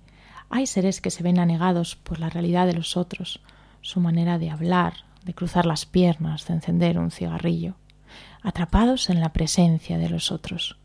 Hay 0.49 0.69
seres 0.69 1.01
que 1.01 1.11
se 1.11 1.25
ven 1.25 1.41
anegados 1.41 1.97
por 1.97 2.21
la 2.21 2.31
realidad 2.31 2.69
de 2.69 2.73
los 2.73 2.97
otros, 2.97 3.41
su 3.81 3.99
manera 3.99 4.39
de 4.39 4.49
hablar, 4.49 4.95
de 5.25 5.35
cruzar 5.35 5.67
las 5.67 5.87
piernas, 5.87 6.47
de 6.47 6.55
encender 6.55 7.01
un 7.01 7.11
cigarrillo, 7.11 7.75
atrapados 8.43 9.11
en 9.11 9.19
la 9.19 9.33
presencia 9.33 9.99
de 9.99 10.09
los 10.09 10.31
otros. 10.31 10.79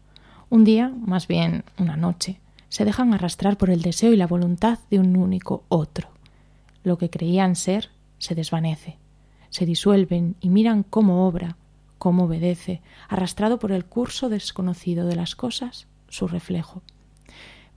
Un 0.50 0.64
día, 0.64 0.90
más 0.90 1.28
bien 1.28 1.64
una 1.78 1.96
noche, 1.96 2.40
se 2.70 2.86
dejan 2.86 3.14
arrastrar 3.14 3.56
por 3.56 3.70
el 3.70 3.84
deseo 3.84 4.12
y 4.12 4.18
la 4.18 4.26
voluntad 4.26 4.80
de 4.90 4.98
un 4.98 5.16
único 5.16 5.64
otro. 5.70 6.10
Lo 6.84 6.98
que 6.98 7.12
creían 7.12 7.56
ser 7.56 7.92
se 8.18 8.34
desvanece, 8.34 8.98
se 9.52 9.68
disuelven 9.68 10.38
y 10.42 10.50
miran 10.50 10.82
cómo 10.82 11.28
obra, 11.28 11.56
cómo 12.00 12.24
obedece, 12.24 12.82
arrastrado 13.10 13.60
por 13.60 13.72
el 13.72 13.86
curso 13.86 14.28
desconocido 14.28 15.06
de 15.06 15.18
las 15.18 15.36
cosas, 15.36 15.86
su 16.10 16.28
reflejo. 16.28 16.82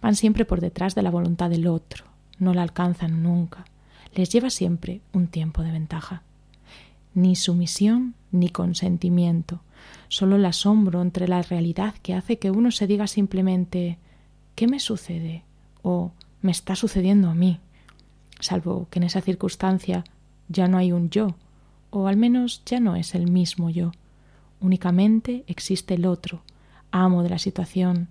Van 0.00 0.14
siempre 0.14 0.44
por 0.44 0.60
detrás 0.60 0.94
de 0.94 1.02
la 1.02 1.10
voluntad 1.10 1.50
del 1.50 1.66
otro, 1.66 2.04
no 2.38 2.54
la 2.54 2.62
alcanzan 2.62 3.22
nunca, 3.22 3.64
les 4.14 4.30
lleva 4.30 4.50
siempre 4.50 5.00
un 5.12 5.26
tiempo 5.26 5.62
de 5.62 5.72
ventaja. 5.72 6.22
Ni 7.14 7.36
sumisión 7.36 8.14
ni 8.30 8.48
consentimiento, 8.48 9.62
solo 10.08 10.36
el 10.36 10.44
asombro 10.44 11.02
entre 11.02 11.28
la 11.28 11.42
realidad 11.42 11.94
que 12.02 12.14
hace 12.14 12.38
que 12.38 12.50
uno 12.50 12.70
se 12.70 12.86
diga 12.86 13.06
simplemente 13.06 13.98
¿qué 14.54 14.66
me 14.66 14.80
sucede? 14.80 15.44
o 15.82 16.12
me 16.42 16.50
está 16.50 16.76
sucediendo 16.76 17.30
a 17.30 17.34
mí, 17.34 17.60
salvo 18.40 18.88
que 18.90 18.98
en 18.98 19.04
esa 19.04 19.20
circunstancia 19.20 20.04
ya 20.48 20.68
no 20.68 20.78
hay 20.78 20.92
un 20.92 21.10
yo, 21.10 21.36
o 21.90 22.06
al 22.06 22.16
menos 22.16 22.62
ya 22.64 22.80
no 22.80 22.96
es 22.96 23.14
el 23.14 23.30
mismo 23.30 23.70
yo, 23.70 23.92
únicamente 24.60 25.44
existe 25.46 25.94
el 25.94 26.06
otro, 26.06 26.42
amo 26.90 27.22
de 27.22 27.30
la 27.30 27.38
situación, 27.38 28.08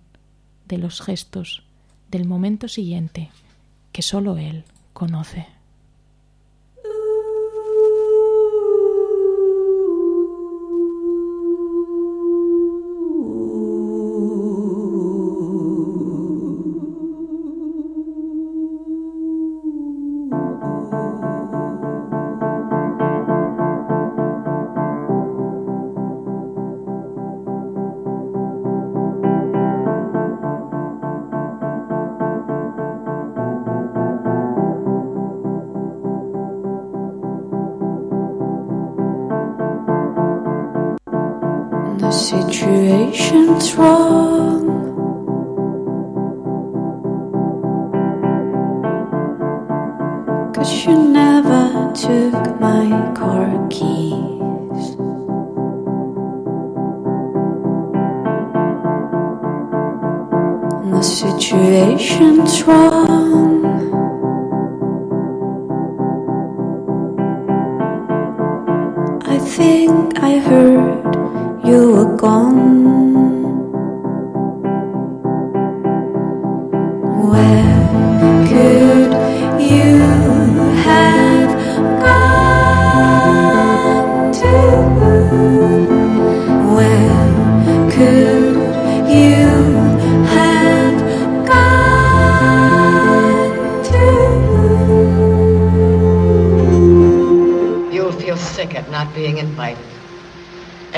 de 0.68 0.78
los 0.78 1.02
gestos, 1.02 1.64
del 2.10 2.26
momento 2.26 2.68
siguiente, 2.68 3.30
que 3.92 4.02
sólo 4.02 4.38
él 4.38 4.64
conoce. 4.94 5.48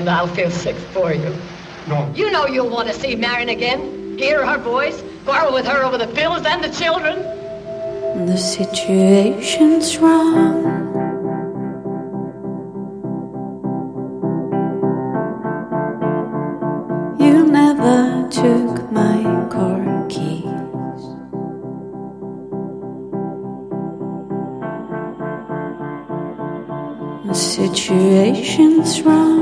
And 0.10 0.18
I'll 0.18 0.26
feel 0.26 0.50
sick 0.50 0.76
for 0.76 1.14
you. 1.14 1.32
No. 1.88 2.12
You 2.16 2.32
know 2.32 2.48
you'll 2.48 2.72
want 2.72 2.88
to 2.88 2.96
see 2.96 3.16
Marion 3.16 3.50
again, 3.50 4.18
hear 4.18 4.44
her 4.44 4.58
voice, 4.58 5.04
quarrel 5.24 5.54
with 5.54 5.68
her 5.68 5.84
over 5.84 6.00
the 6.00 6.08
bills 6.08 6.44
and 6.48 6.64
the 6.64 6.70
children. 6.70 7.20
The 8.26 8.36
situation's 8.36 10.00
wrong. 10.00 10.64
You 17.20 17.46
never 17.46 18.28
took 18.32 18.92
my 18.92 19.22
car 19.52 20.08
keys. 20.10 20.44
The 27.28 27.36
situation's 27.36 29.04
wrong. 29.04 29.39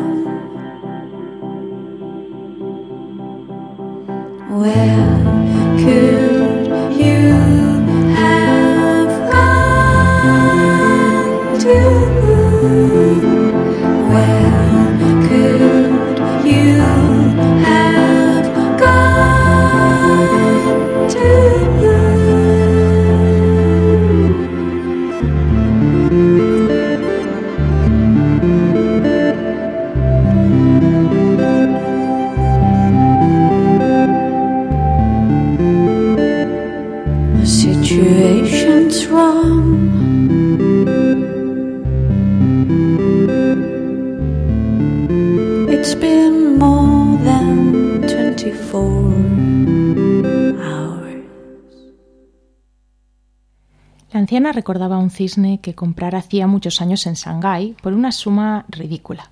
Cisne 55.18 55.60
que 55.60 55.76
comprara 55.76 56.20
hacía 56.20 56.48
muchos 56.48 56.82
años 56.82 57.06
en 57.08 57.16
Shanghái 57.16 57.76
por 57.82 57.94
una 57.94 58.12
suma 58.12 58.66
ridícula. 58.70 59.32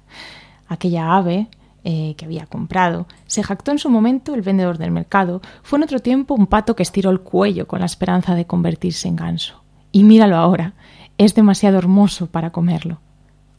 Aquella 0.67 1.15
ave 1.15 1.47
eh, 1.87 2.15
que 2.17 2.25
había 2.25 2.47
comprado, 2.47 3.05
se 3.27 3.43
jactó 3.43 3.69
en 3.69 3.77
su 3.77 3.91
momento 3.91 4.33
el 4.33 4.41
vendedor 4.41 4.79
del 4.79 4.89
mercado, 4.89 5.41
fue 5.61 5.77
en 5.77 5.83
otro 5.83 5.99
tiempo 5.99 6.33
un 6.33 6.47
pato 6.47 6.75
que 6.75 6.81
estiró 6.81 7.11
el 7.11 7.19
cuello 7.19 7.67
con 7.67 7.79
la 7.79 7.85
esperanza 7.85 8.33
de 8.33 8.45
convertirse 8.45 9.07
en 9.07 9.15
ganso. 9.15 9.61
Y 9.91 10.03
míralo 10.03 10.35
ahora, 10.35 10.73
es 11.19 11.35
demasiado 11.35 11.77
hermoso 11.77 12.25
para 12.25 12.49
comerlo. 12.49 12.97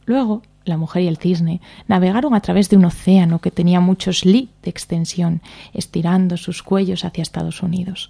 Luego, 0.05 0.41
la 0.65 0.75
mujer 0.75 1.03
y 1.03 1.07
el 1.07 1.15
cisne 1.15 1.61
navegaron 1.87 2.35
a 2.35 2.41
través 2.41 2.69
de 2.69 2.75
un 2.75 2.83
océano 2.83 3.39
que 3.39 3.49
tenía 3.49 3.79
muchos 3.79 4.25
li 4.25 4.49
de 4.61 4.71
extensión, 4.71 5.41
estirando 5.73 6.35
sus 6.35 6.63
cuellos 6.63 7.05
hacia 7.05 7.21
Estados 7.21 7.63
Unidos. 7.63 8.09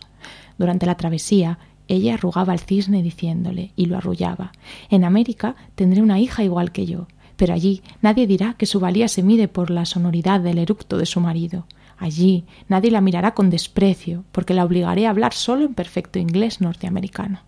Durante 0.58 0.88
la 0.88 0.96
travesía, 0.96 1.60
ella 1.88 2.16
arrugaba 2.16 2.54
al 2.54 2.60
cisne 2.60 3.02
diciéndole, 3.02 3.72
y 3.76 3.86
lo 3.86 3.98
arrullaba, 3.98 4.52
En 4.90 5.04
América 5.04 5.56
tendré 5.76 6.02
una 6.02 6.20
hija 6.20 6.44
igual 6.44 6.72
que 6.72 6.86
yo, 6.86 7.08
pero 7.38 7.54
allí 7.54 7.84
nadie 8.02 8.28
dirá 8.28 8.56
que 8.58 8.66
su 8.66 8.80
valía 8.80 9.08
se 9.08 9.24
mide 9.24 9.48
por 9.48 9.70
la 9.70 9.86
sonoridad 9.86 10.42
del 10.42 10.58
eructo 10.58 10.98
de 10.98 11.06
su 11.06 11.22
marido. 11.22 11.66
Allí 11.98 12.46
nadie 12.68 12.92
la 12.92 13.02
mirará 13.02 13.34
con 13.34 13.50
desprecio, 13.50 14.24
porque 14.32 14.54
la 14.54 14.66
obligaré 14.66 15.08
a 15.08 15.12
hablar 15.12 15.34
solo 15.34 15.66
en 15.66 15.74
perfecto 15.74 16.20
inglés 16.20 16.62
norteamericano. 16.62 17.42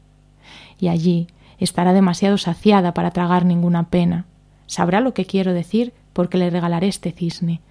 Y 0.80 0.88
allí 0.88 1.28
estará 1.58 1.93
demasiado 1.93 2.38
saciada 2.38 2.93
para 2.93 3.12
tragar 3.12 3.45
ninguna 3.45 3.89
pena. 3.89 4.25
Sabrá 4.65 5.02
lo 5.02 5.13
que 5.13 5.25
quiero 5.25 5.54
decir 5.54 5.93
porque 6.13 6.38
le 6.38 6.49
regalaré 6.49 6.88
este 6.88 7.12
cisne, 7.12 7.62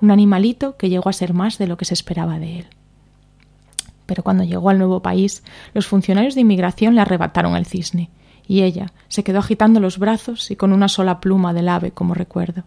un 0.00 0.10
animalito 0.10 0.76
que 0.76 0.88
llegó 0.88 1.08
a 1.08 1.12
ser 1.12 1.34
más 1.34 1.58
de 1.58 1.66
lo 1.66 1.76
que 1.76 1.84
se 1.84 1.94
esperaba 1.94 2.38
de 2.38 2.60
él. 2.60 2.66
Pero 4.08 4.22
cuando 4.22 4.42
llegó 4.42 4.70
al 4.70 4.78
nuevo 4.78 5.02
país, 5.02 5.44
los 5.74 5.86
funcionarios 5.86 6.34
de 6.34 6.40
inmigración 6.40 6.94
le 6.94 7.02
arrebataron 7.02 7.54
el 7.56 7.66
cisne, 7.66 8.08
y 8.46 8.62
ella 8.62 8.94
se 9.08 9.22
quedó 9.22 9.40
agitando 9.40 9.80
los 9.80 9.98
brazos 9.98 10.50
y 10.50 10.56
con 10.56 10.72
una 10.72 10.88
sola 10.88 11.20
pluma 11.20 11.52
del 11.52 11.68
ave 11.68 11.90
como 11.90 12.14
recuerdo. 12.14 12.64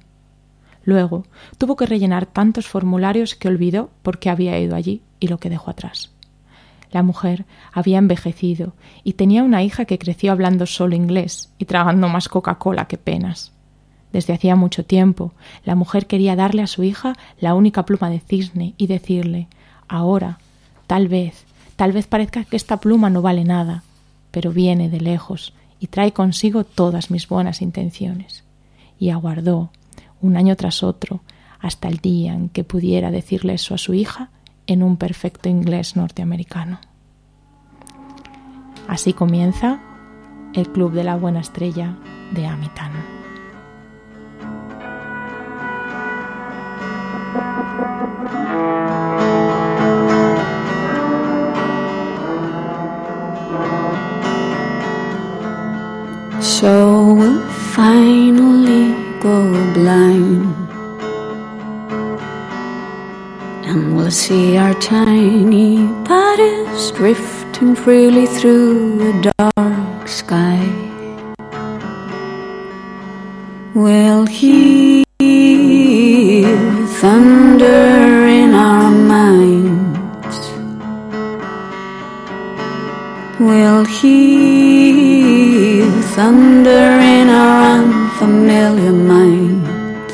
Luego 0.83 1.25
tuvo 1.57 1.75
que 1.75 1.87
rellenar 1.87 2.27
tantos 2.27 2.67
formularios 2.67 3.33
que 3.33 3.47
olvidó 3.47 3.89
por 4.03 4.19
qué 4.19 4.29
había 4.29 4.59
ido 4.59 4.75
allí 4.75 5.01
y 5.19 5.29
lo 5.29 5.39
que 5.39 5.49
dejó 5.49 5.71
atrás. 5.71 6.11
La 6.91 7.01
mujer 7.01 7.45
había 7.73 7.97
envejecido 7.97 8.75
y 9.03 9.13
tenía 9.13 9.41
una 9.41 9.63
hija 9.63 9.85
que 9.85 9.97
creció 9.97 10.31
hablando 10.31 10.67
solo 10.67 10.95
inglés 10.95 11.51
y 11.57 11.65
tragando 11.65 12.07
más 12.07 12.29
Coca-Cola 12.29 12.85
que 12.85 12.99
penas. 12.99 13.51
Desde 14.13 14.33
hacía 14.33 14.55
mucho 14.55 14.85
tiempo, 14.85 15.33
la 15.63 15.73
mujer 15.73 16.05
quería 16.05 16.35
darle 16.35 16.61
a 16.61 16.67
su 16.67 16.83
hija 16.83 17.15
la 17.39 17.55
única 17.55 17.83
pluma 17.83 18.11
de 18.11 18.19
cisne 18.19 18.75
y 18.77 18.85
decirle 18.85 19.47
Ahora, 19.87 20.37
tal 20.91 21.07
vez, 21.07 21.45
tal 21.77 21.93
vez 21.93 22.05
parezca 22.05 22.43
que 22.43 22.57
esta 22.57 22.75
pluma 22.81 23.09
no 23.09 23.21
vale 23.21 23.45
nada, 23.45 23.81
pero 24.29 24.51
viene 24.51 24.89
de 24.89 24.99
lejos 24.99 25.53
y 25.79 25.87
trae 25.87 26.11
consigo 26.11 26.65
todas 26.65 27.11
mis 27.11 27.29
buenas 27.29 27.61
intenciones. 27.61 28.43
Y 28.99 29.09
aguardó, 29.09 29.69
un 30.19 30.35
año 30.35 30.53
tras 30.57 30.83
otro, 30.83 31.21
hasta 31.61 31.87
el 31.87 31.99
día 31.99 32.33
en 32.33 32.49
que 32.49 32.65
pudiera 32.65 33.09
decirle 33.09 33.53
eso 33.53 33.73
a 33.73 33.77
su 33.77 33.93
hija 33.93 34.31
en 34.67 34.83
un 34.83 34.97
perfecto 34.97 35.47
inglés 35.47 35.95
norteamericano. 35.95 36.81
Así 38.89 39.13
comienza 39.13 39.79
el 40.53 40.67
Club 40.73 40.91
de 40.91 41.05
la 41.05 41.15
Buena 41.15 41.39
Estrella 41.39 41.95
de 42.33 42.47
Amitan. 42.47 43.20
So 56.41 57.13
we'll 57.13 57.47
finally 57.75 58.95
go 59.19 59.53
blind. 59.73 60.55
And 63.63 63.95
we'll 63.95 64.09
see 64.09 64.57
our 64.57 64.73
tiny 64.81 65.85
bodies 66.03 66.91
drifting 66.91 67.75
freely 67.75 68.25
through 68.25 69.09
a 69.09 69.33
dark 69.37 70.07
sky. 70.07 70.59
We'll 73.75 74.25
hear 74.25 75.05
thunder 77.01 78.25
in 78.25 78.55
our 78.55 78.89
minds. 78.89 80.37
We'll 83.39 83.85
hear 83.85 84.50
thunder 86.15 86.87
in 86.99 87.29
our 87.29 87.79
unfamiliar 87.79 88.91
minds. 88.91 90.13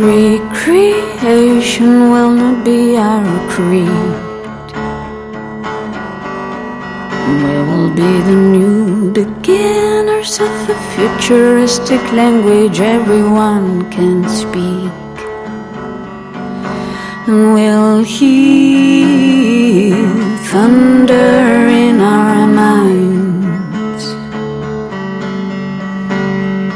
Recreation 0.00 1.92
will 2.12 2.30
not 2.30 2.64
be 2.64 2.96
our 2.96 3.50
creed. 3.50 4.14
We 7.42 7.54
will 7.68 7.90
be 7.90 8.12
the 8.30 8.38
new 8.56 9.10
beginners 9.10 10.38
of 10.38 10.70
a 10.70 10.76
futuristic 10.94 12.02
language 12.12 12.78
everyone 12.78 13.90
can 13.90 14.28
speak. 14.28 14.83
And 17.26 17.54
we'll 17.54 18.04
hear 18.04 19.96
thunder 20.52 21.68
in 21.84 21.98
our 22.02 22.46
minds. 22.46 24.04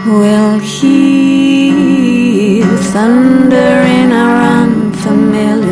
We'll 0.06 0.58
hear 0.58 2.64
thunder 2.94 3.74
in 3.98 4.10
our 4.10 4.62
unfamiliar 4.62 5.67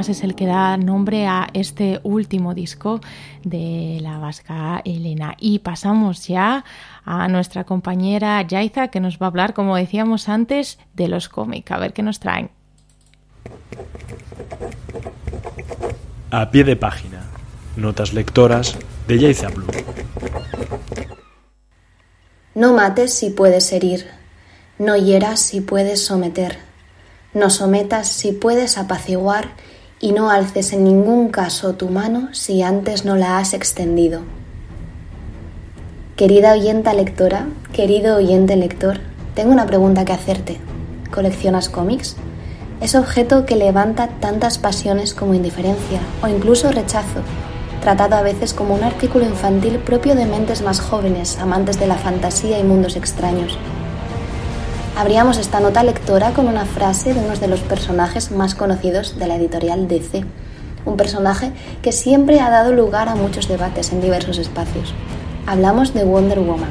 además 0.00 0.16
es 0.16 0.24
el 0.24 0.34
que 0.34 0.46
da 0.46 0.78
nombre 0.78 1.26
a 1.26 1.48
este 1.52 2.00
último 2.04 2.54
disco 2.54 3.00
de 3.44 3.98
la 4.00 4.18
vasca 4.18 4.80
Elena. 4.82 5.34
Y 5.38 5.58
pasamos 5.58 6.26
ya 6.26 6.64
a 7.04 7.28
nuestra 7.28 7.64
compañera 7.64 8.40
Yaiza 8.40 8.88
que 8.88 9.00
nos 9.00 9.18
va 9.18 9.26
a 9.26 9.28
hablar, 9.28 9.52
como 9.52 9.76
decíamos 9.76 10.30
antes, 10.30 10.78
de 10.94 11.08
los 11.08 11.28
cómics. 11.28 11.70
A 11.70 11.78
ver 11.78 11.92
qué 11.92 12.02
nos 12.02 12.18
traen. 12.18 12.50
A 16.30 16.50
pie 16.50 16.64
de 16.64 16.76
página. 16.76 17.26
Notas 17.76 18.14
lectoras 18.14 18.78
de 19.06 19.18
Yaiza 19.18 19.48
Blue. 19.48 19.66
No 22.54 22.72
mates 22.72 23.12
si 23.12 23.28
puedes 23.28 23.70
herir, 23.70 24.06
no 24.78 24.96
hieras 24.96 25.40
si 25.40 25.60
puedes 25.60 26.02
someter, 26.02 26.58
no 27.34 27.50
sometas 27.50 28.08
si 28.08 28.32
puedes 28.32 28.78
apaciguar 28.78 29.50
y 30.00 30.12
no 30.12 30.30
alces 30.30 30.72
en 30.72 30.84
ningún 30.84 31.28
caso 31.28 31.74
tu 31.74 31.88
mano 31.88 32.28
si 32.32 32.62
antes 32.62 33.04
no 33.04 33.16
la 33.16 33.38
has 33.38 33.54
extendido. 33.54 34.22
Querida 36.16 36.52
oyenta 36.52 36.94
lectora, 36.94 37.46
querido 37.72 38.16
oyente 38.16 38.56
lector, 38.56 39.00
tengo 39.34 39.52
una 39.52 39.66
pregunta 39.66 40.04
que 40.04 40.12
hacerte. 40.12 40.60
¿Coleccionas 41.12 41.68
cómics? 41.68 42.16
Es 42.80 42.94
objeto 42.94 43.46
que 43.46 43.56
levanta 43.56 44.08
tantas 44.20 44.58
pasiones 44.58 45.14
como 45.14 45.34
indiferencia 45.34 46.00
o 46.22 46.28
incluso 46.28 46.70
rechazo 46.72 47.20
tratado 47.80 48.16
a 48.16 48.22
veces 48.22 48.54
como 48.54 48.74
un 48.74 48.84
artículo 48.84 49.24
infantil 49.24 49.78
propio 49.78 50.14
de 50.14 50.26
mentes 50.26 50.62
más 50.62 50.80
jóvenes, 50.80 51.38
amantes 51.38 51.80
de 51.80 51.86
la 51.86 51.96
fantasía 51.96 52.58
y 52.58 52.64
mundos 52.64 52.96
extraños. 52.96 53.58
Abríamos 55.00 55.38
esta 55.38 55.60
nota 55.60 55.82
lectora 55.82 56.34
con 56.34 56.46
una 56.46 56.66
frase 56.66 57.14
de 57.14 57.20
uno 57.20 57.34
de 57.34 57.48
los 57.48 57.60
personajes 57.60 58.32
más 58.32 58.54
conocidos 58.54 59.18
de 59.18 59.26
la 59.26 59.36
editorial 59.36 59.88
DC, 59.88 60.26
un 60.84 60.98
personaje 60.98 61.52
que 61.80 61.90
siempre 61.90 62.38
ha 62.40 62.50
dado 62.50 62.74
lugar 62.74 63.08
a 63.08 63.14
muchos 63.14 63.48
debates 63.48 63.92
en 63.92 64.02
diversos 64.02 64.36
espacios. 64.36 64.92
Hablamos 65.46 65.94
de 65.94 66.04
Wonder 66.04 66.40
Woman, 66.40 66.68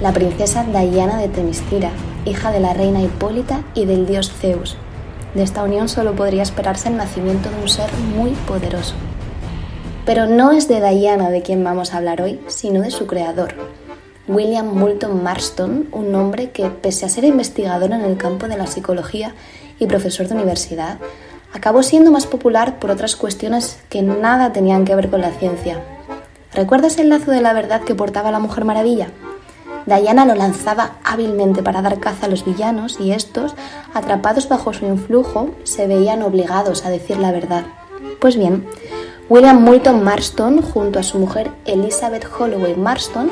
la 0.00 0.14
princesa 0.14 0.64
Diana 0.64 1.18
de 1.18 1.28
Temistira, 1.28 1.90
hija 2.24 2.50
de 2.50 2.60
la 2.60 2.72
reina 2.72 3.02
Hipólita 3.02 3.60
y 3.74 3.84
del 3.84 4.06
dios 4.06 4.32
Zeus. 4.32 4.78
De 5.34 5.42
esta 5.42 5.64
unión 5.64 5.90
solo 5.90 6.16
podría 6.16 6.44
esperarse 6.44 6.88
el 6.88 6.96
nacimiento 6.96 7.50
de 7.50 7.60
un 7.60 7.68
ser 7.68 7.90
muy 8.16 8.30
poderoso. 8.48 8.94
Pero 10.06 10.24
no 10.24 10.52
es 10.52 10.66
de 10.66 10.80
Diana 10.80 11.28
de 11.28 11.42
quien 11.42 11.62
vamos 11.62 11.92
a 11.92 11.98
hablar 11.98 12.22
hoy, 12.22 12.40
sino 12.46 12.80
de 12.80 12.90
su 12.90 13.06
creador, 13.06 13.54
William 14.26 14.74
Moulton 14.74 15.22
Marston, 15.22 15.88
un 15.92 16.14
hombre 16.14 16.50
que, 16.50 16.70
pese 16.70 17.04
a 17.04 17.10
ser 17.10 17.24
investigador 17.24 17.92
en 17.92 18.00
el 18.02 18.16
campo 18.16 18.48
de 18.48 18.56
la 18.56 18.66
psicología 18.66 19.34
y 19.78 19.86
profesor 19.86 20.28
de 20.28 20.34
universidad, 20.34 20.98
acabó 21.52 21.82
siendo 21.82 22.10
más 22.10 22.26
popular 22.26 22.78
por 22.78 22.90
otras 22.90 23.16
cuestiones 23.16 23.78
que 23.90 24.00
nada 24.00 24.52
tenían 24.52 24.86
que 24.86 24.94
ver 24.94 25.10
con 25.10 25.20
la 25.20 25.30
ciencia. 25.30 25.78
¿Recuerdas 26.54 26.98
el 26.98 27.10
lazo 27.10 27.32
de 27.32 27.42
la 27.42 27.52
verdad 27.52 27.82
que 27.82 27.94
portaba 27.94 28.30
la 28.30 28.38
Mujer 28.38 28.64
Maravilla? 28.64 29.08
Diana 29.84 30.24
lo 30.24 30.34
lanzaba 30.34 30.92
hábilmente 31.04 31.62
para 31.62 31.82
dar 31.82 32.00
caza 32.00 32.24
a 32.24 32.28
los 32.30 32.46
villanos 32.46 32.98
y 32.98 33.12
estos, 33.12 33.54
atrapados 33.92 34.48
bajo 34.48 34.72
su 34.72 34.86
influjo, 34.86 35.50
se 35.64 35.86
veían 35.86 36.22
obligados 36.22 36.86
a 36.86 36.90
decir 36.90 37.18
la 37.18 37.32
verdad. 37.32 37.64
Pues 38.20 38.36
bien, 38.36 38.66
William 39.28 39.62
Moulton 39.62 40.02
Marston, 40.02 40.62
junto 40.62 40.98
a 40.98 41.02
su 41.02 41.18
mujer 41.18 41.50
Elizabeth 41.66 42.26
Holloway 42.38 42.74
Marston, 42.74 43.30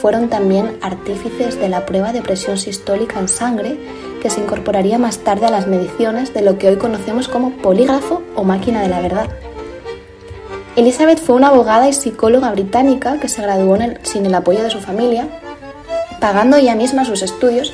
fueron 0.00 0.28
también 0.28 0.78
artífices 0.80 1.58
de 1.60 1.68
la 1.68 1.84
prueba 1.84 2.12
de 2.12 2.22
presión 2.22 2.56
sistólica 2.56 3.20
en 3.20 3.28
sangre 3.28 3.78
que 4.22 4.30
se 4.30 4.40
incorporaría 4.40 4.98
más 4.98 5.18
tarde 5.18 5.46
a 5.46 5.50
las 5.50 5.66
mediciones 5.66 6.32
de 6.32 6.42
lo 6.42 6.58
que 6.58 6.68
hoy 6.68 6.76
conocemos 6.76 7.28
como 7.28 7.50
polígrafo 7.58 8.22
o 8.34 8.44
máquina 8.44 8.82
de 8.82 8.88
la 8.88 9.00
verdad. 9.00 9.28
Elizabeth 10.76 11.18
fue 11.18 11.36
una 11.36 11.48
abogada 11.48 11.88
y 11.88 11.92
psicóloga 11.92 12.50
británica 12.52 13.18
que 13.20 13.28
se 13.28 13.42
graduó 13.42 13.76
sin 14.02 14.24
el 14.24 14.34
apoyo 14.34 14.62
de 14.62 14.70
su 14.70 14.80
familia, 14.80 15.28
pagando 16.20 16.56
ella 16.56 16.74
misma 16.74 17.04
sus 17.04 17.22
estudios 17.22 17.72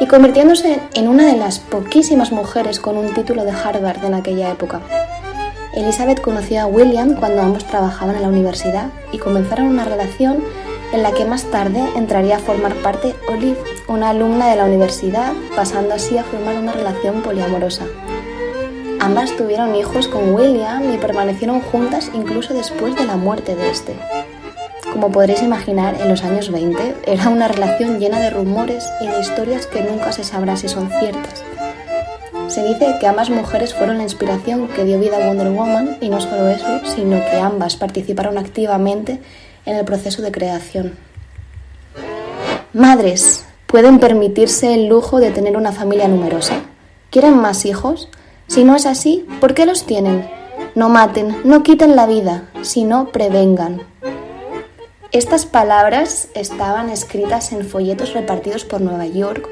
y 0.00 0.06
convirtiéndose 0.06 0.80
en 0.94 1.08
una 1.08 1.26
de 1.26 1.36
las 1.36 1.58
poquísimas 1.58 2.32
mujeres 2.32 2.80
con 2.80 2.96
un 2.96 3.12
título 3.12 3.44
de 3.44 3.50
Harvard 3.50 4.02
en 4.04 4.14
aquella 4.14 4.50
época. 4.50 4.80
Elizabeth 5.74 6.20
conoció 6.20 6.62
a 6.62 6.66
William 6.66 7.16
cuando 7.16 7.42
ambos 7.42 7.66
trabajaban 7.66 8.16
en 8.16 8.22
la 8.22 8.28
universidad 8.28 8.88
y 9.12 9.18
comenzaron 9.18 9.66
una 9.66 9.84
relación 9.84 10.42
en 10.92 11.02
la 11.02 11.12
que 11.12 11.24
más 11.24 11.44
tarde 11.44 11.82
entraría 11.96 12.36
a 12.36 12.40
formar 12.40 12.74
parte 12.76 13.14
Olive, 13.28 13.58
una 13.88 14.10
alumna 14.10 14.48
de 14.48 14.56
la 14.56 14.64
universidad, 14.64 15.32
pasando 15.54 15.94
así 15.94 16.18
a 16.18 16.24
formar 16.24 16.56
una 16.56 16.72
relación 16.72 17.22
poliamorosa. 17.22 17.86
Ambas 19.00 19.36
tuvieron 19.36 19.74
hijos 19.74 20.08
con 20.08 20.34
William 20.34 20.92
y 20.92 20.98
permanecieron 20.98 21.60
juntas 21.60 22.10
incluso 22.12 22.54
después 22.54 22.94
de 22.96 23.06
la 23.06 23.16
muerte 23.16 23.56
de 23.56 23.70
este. 23.70 23.96
Como 24.92 25.12
podréis 25.12 25.42
imaginar, 25.42 25.96
en 26.00 26.08
los 26.08 26.24
años 26.24 26.50
20 26.50 26.96
era 27.06 27.28
una 27.28 27.48
relación 27.48 27.98
llena 27.98 28.20
de 28.20 28.30
rumores 28.30 28.84
y 29.00 29.06
de 29.06 29.20
historias 29.20 29.66
que 29.66 29.82
nunca 29.82 30.12
se 30.12 30.24
sabrá 30.24 30.56
si 30.56 30.68
son 30.68 30.90
ciertas. 30.90 31.44
Se 32.48 32.64
dice 32.64 32.96
que 33.00 33.06
ambas 33.06 33.30
mujeres 33.30 33.74
fueron 33.74 33.98
la 33.98 34.02
inspiración 34.02 34.66
que 34.68 34.84
dio 34.84 34.98
vida 34.98 35.16
a 35.16 35.26
Wonder 35.28 35.50
Woman 35.50 35.98
y 36.00 36.08
no 36.08 36.20
solo 36.20 36.48
eso, 36.48 36.80
sino 36.84 37.24
que 37.24 37.36
ambas 37.36 37.76
participaron 37.76 38.36
activamente 38.36 39.20
en 39.66 39.76
el 39.76 39.84
proceso 39.84 40.22
de 40.22 40.32
creación. 40.32 40.96
Madres, 42.72 43.44
¿pueden 43.66 43.98
permitirse 43.98 44.74
el 44.74 44.86
lujo 44.86 45.20
de 45.20 45.30
tener 45.30 45.56
una 45.56 45.72
familia 45.72 46.08
numerosa? 46.08 46.60
¿Quieren 47.10 47.36
más 47.36 47.64
hijos? 47.64 48.08
Si 48.46 48.64
no 48.64 48.76
es 48.76 48.86
así, 48.86 49.26
¿por 49.40 49.54
qué 49.54 49.66
los 49.66 49.84
tienen? 49.84 50.28
No 50.74 50.88
maten, 50.88 51.36
no 51.44 51.62
quiten 51.62 51.96
la 51.96 52.06
vida, 52.06 52.48
sino 52.62 53.08
prevengan. 53.08 53.82
Estas 55.12 55.46
palabras 55.46 56.28
estaban 56.34 56.88
escritas 56.88 57.52
en 57.52 57.64
folletos 57.64 58.12
repartidos 58.12 58.64
por 58.64 58.80
Nueva 58.80 59.06
York 59.06 59.48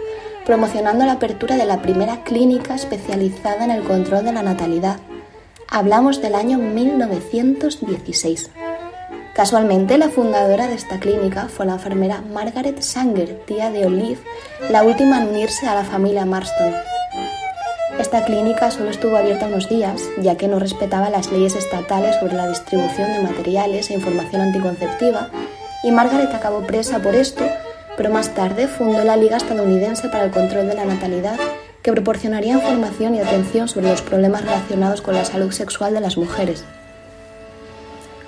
promocionando 0.49 1.05
la 1.05 1.13
apertura 1.13 1.59
de 1.59 1.67
la 1.67 1.83
primera 1.83 2.23
clínica 2.25 2.75
especializada 2.75 3.67
en 3.67 3.71
el 3.71 3.83
control 3.83 4.25
de 4.25 4.33
la 4.33 4.43
natalidad. 4.43 4.97
Hablamos 5.69 6.23
del 6.23 6.35
año 6.35 6.57
1916. 6.57 8.51
Casualmente, 9.39 9.99
la 9.99 10.09
fundadora 10.09 10.67
de 10.67 10.75
esta 10.75 10.99
clínica 10.99 11.47
fue 11.47 11.65
la 11.65 11.75
enfermera 11.75 12.23
Margaret 12.23 12.83
Sanger, 12.83 13.41
tía 13.47 13.71
de 13.71 13.87
Olive, 13.87 14.19
la 14.69 14.83
última 14.83 15.23
en 15.23 15.29
unirse 15.29 15.69
a 15.69 15.77
la 15.77 15.85
familia 15.85 16.27
Marston. 16.27 16.75
Esta 18.01 18.25
clínica 18.25 18.73
solo 18.73 18.91
estuvo 18.91 19.17
abierta 19.17 19.47
unos 19.47 19.69
días, 19.69 20.03
ya 20.21 20.37
que 20.37 20.49
no 20.49 20.59
respetaba 20.59 21.09
las 21.09 21.31
leyes 21.31 21.55
estatales 21.55 22.17
sobre 22.17 22.35
la 22.35 22.49
distribución 22.49 23.13
de 23.13 23.23
materiales 23.23 23.89
e 23.91 23.95
información 23.95 24.43
anticonceptiva, 24.43 25.29
y 25.85 25.93
Margaret 25.93 26.35
acabó 26.35 26.67
presa 26.67 26.99
por 26.99 27.15
esto 27.15 27.45
pero 27.97 28.11
más 28.11 28.35
tarde 28.35 28.67
fundó 28.67 29.05
la 29.05 29.17
Liga 29.17 29.37
Estadounidense 29.37 30.09
para 30.09 30.25
el 30.25 30.33
Control 30.33 30.67
de 30.67 30.75
la 30.75 30.85
Natalidad, 30.85 31.39
que 31.83 31.93
proporcionaría 31.93 32.55
información 32.55 33.15
y 33.15 33.21
atención 33.21 33.69
sobre 33.69 33.89
los 33.89 34.03
problemas 34.03 34.43
relacionados 34.43 35.01
con 35.01 35.15
la 35.15 35.25
salud 35.25 35.53
sexual 35.53 35.95
de 35.95 36.01
las 36.01 36.17
mujeres. 36.17 36.65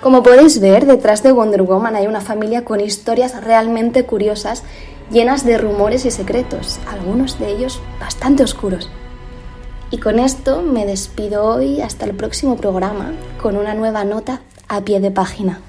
Como 0.01 0.23
podéis 0.23 0.59
ver, 0.59 0.87
detrás 0.87 1.21
de 1.21 1.31
Wonder 1.31 1.61
Woman 1.61 1.95
hay 1.95 2.07
una 2.07 2.21
familia 2.21 2.65
con 2.65 2.81
historias 2.81 3.43
realmente 3.43 4.03
curiosas, 4.03 4.63
llenas 5.11 5.45
de 5.45 5.59
rumores 5.59 6.05
y 6.05 6.11
secretos, 6.11 6.79
algunos 6.87 7.37
de 7.37 7.51
ellos 7.51 7.79
bastante 7.99 8.41
oscuros. 8.41 8.89
Y 9.91 9.99
con 9.99 10.17
esto 10.17 10.63
me 10.63 10.87
despido 10.87 11.45
hoy 11.45 11.81
hasta 11.81 12.05
el 12.05 12.15
próximo 12.15 12.57
programa 12.57 13.13
con 13.39 13.55
una 13.57 13.75
nueva 13.75 14.03
nota 14.03 14.41
a 14.67 14.81
pie 14.81 14.99
de 15.01 15.11
página. 15.11 15.61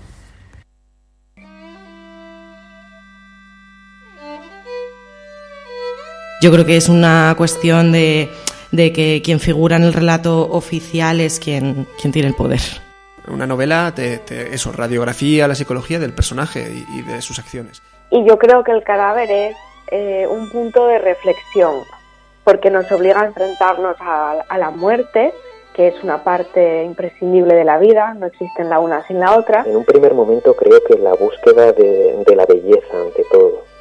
Yo 6.41 6.51
creo 6.51 6.65
que 6.65 6.79
es 6.79 6.89
una 6.89 7.35
cuestión 7.37 7.93
de, 7.93 8.31
que 8.73 9.21
quien 9.23 9.41
figura 9.41 9.77
en 9.77 9.83
el 9.83 9.93
relato 9.93 10.51
oficial 10.51 11.21
es 11.21 11.39
quien, 11.39 11.87
quien 12.01 12.13
tiene 12.13 12.29
el 12.29 12.35
poder. 12.35 12.82
Una 13.29 13.47
novela, 13.47 13.93
te, 13.95 14.21
eso, 14.53 14.73
radiografía, 14.73 15.47
la 15.47 15.55
psicología 15.55 15.99
del 15.99 16.13
personaje 16.13 16.85
y, 16.89 17.03
de 17.03 17.23
sus 17.23 17.39
acciones. 17.39 17.83
Y 18.11 18.27
yo 18.27 18.39
creo 18.39 18.65
que 18.65 18.73
el 18.73 18.83
cadáver 18.83 19.31
es 19.31 19.57
eh, 19.91 20.27
un 20.29 20.51
punto 20.51 20.87
de 20.87 20.99
reflexión, 20.99 21.77
porque 22.45 22.71
nos 22.71 22.91
obliga 22.91 23.23
a 23.23 23.27
enfrentarnos 23.27 23.97
a, 24.01 24.45
la 24.59 24.71
muerte, 24.71 25.33
que 25.75 25.89
es 25.89 26.03
una 26.03 26.23
parte 26.25 26.83
imprescindible 26.85 27.55
de 27.55 27.65
la 27.65 27.79
vida, 27.79 28.13
no 28.15 28.27
existen 28.27 28.69
la 28.69 28.81
una 28.81 29.07
sin 29.07 29.21
la 29.21 29.37
otra. 29.37 29.63
En 29.67 29.77
un 29.77 29.85
primer 29.85 30.15
momento 30.15 30.55
creo 30.55 30.83
que 30.85 30.99
la 30.99 31.15
búsqueda 31.15 31.73
de 31.73 32.35
la 32.37 32.45
belleza 32.45 33.01
ante 33.01 33.25
todo 33.31 33.72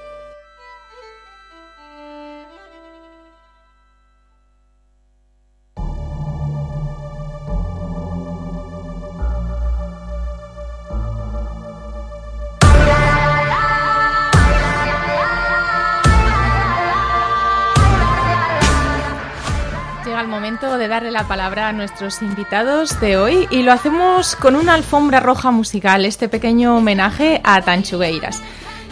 llega 20.22 20.24
el 20.24 20.28
momento 20.28 20.78
de 20.78 20.88
darle 20.88 21.10
la 21.12 21.28
palabra 21.28 21.70
a 21.70 21.74
nuestros 21.74 22.22
invitados 22.22 23.00
de 23.00 23.18
hoy 23.18 23.48
y 23.50 23.64
lo 23.64 23.72
hacemos 23.72 24.36
con 24.36 24.56
una 24.56 24.74
alfombra 24.76 25.20
roja 25.20 25.52
musical, 25.52 26.06
este 26.06 26.30
pequeño 26.30 26.78
homenaje 26.78 27.42
a 27.44 27.62
Tanchugueiras. 27.62 28.42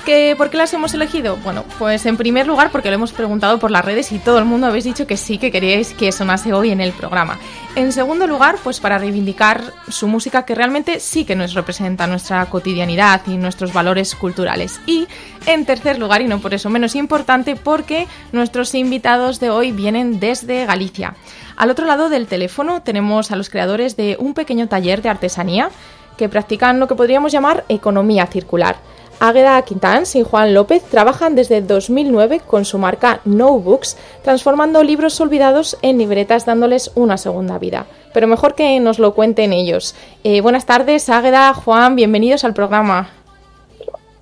¿Que, 0.06 0.36
¿Por 0.38 0.50
qué 0.50 0.58
las 0.58 0.74
hemos 0.74 0.94
elegido? 0.94 1.38
Bueno, 1.38 1.64
pues 1.78 2.06
en 2.06 2.18
primer 2.18 2.48
lugar 2.48 2.72
porque 2.72 2.90
lo 2.90 2.96
hemos 2.96 3.12
preguntado 3.12 3.60
por 3.60 3.70
las 3.70 3.86
redes 3.86 4.12
y 4.12 4.20
todo 4.20 4.40
el 4.40 4.46
mundo 4.46 4.68
habéis 4.68 4.86
dicho 4.86 5.06
que 5.06 5.18
sí, 5.18 5.38
que 5.38 5.52
queríais 5.52 5.94
que 5.94 6.12
sonase 6.12 6.54
hoy 6.54 6.72
en 6.72 6.82
el 6.82 6.94
programa. 6.94 7.38
En 7.76 7.92
segundo 7.92 8.26
lugar, 8.26 8.58
pues 8.64 8.80
para 8.80 8.98
reivindicar 8.98 9.62
su 9.90 10.08
música 10.08 10.46
que 10.46 10.56
realmente 10.56 11.00
sí 11.00 11.26
que 11.26 11.36
nos 11.36 11.54
representa 11.54 12.08
nuestra 12.08 12.46
cotidianidad 12.48 13.22
y 13.28 13.38
nuestros 13.38 13.72
valores 13.72 14.16
culturales. 14.16 14.80
Y 14.86 15.08
en 15.46 15.66
tercer 15.66 16.00
lugar, 16.00 16.22
y 16.22 16.28
no 16.28 16.40
por 16.40 16.54
eso 16.54 16.70
menos 16.70 16.96
importante, 16.96 17.56
porque 17.56 18.08
nuestros 18.32 18.74
invitados 18.76 19.40
de 19.40 19.50
hoy 19.50 19.72
vienen 19.72 20.20
desde 20.20 20.66
Galicia. 20.66 21.16
Al 21.56 21.70
otro 21.70 21.86
lado 21.86 22.10
del 22.10 22.28
teléfono 22.28 22.82
tenemos 22.82 23.32
a 23.32 23.36
los 23.36 23.50
creadores 23.50 23.98
de 23.98 24.16
un 24.20 24.34
pequeño 24.34 24.68
taller 24.68 25.02
de 25.02 25.10
artesanía 25.10 25.70
que 26.18 26.30
practican 26.30 26.80
lo 26.80 26.88
que 26.88 26.96
podríamos 26.96 27.32
llamar 27.32 27.66
economía 27.70 28.26
circular. 28.28 28.78
Águeda 29.20 29.62
Quintans 29.64 30.16
y 30.16 30.24
Juan 30.24 30.54
López 30.54 30.84
trabajan 30.84 31.36
desde 31.36 31.62
2009 31.62 32.42
con 32.46 32.66
su 32.66 32.78
marca 32.78 33.20
No 33.26 33.60
Books, 33.60 33.98
transformando 34.24 34.84
libros 34.84 35.20
olvidados 35.20 35.78
en 35.82 35.98
libretas 35.98 36.46
dándoles 36.46 36.92
una 36.96 37.18
segunda 37.18 37.60
vida. 37.60 37.86
Pero 38.14 38.28
mejor 38.28 38.56
que 38.56 38.80
nos 38.80 38.98
lo 38.98 39.14
cuenten 39.14 39.52
ellos. 39.52 39.96
Eh, 40.24 40.42
buenas 40.42 40.66
tardes, 40.66 41.10
Águeda, 41.10 41.54
Juan, 41.54 41.96
bienvenidos 41.96 42.44
al 42.44 42.54
programa. 42.54 43.10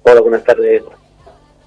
Hola, 0.03 0.21
buenas 0.21 0.43
tardes. 0.43 0.83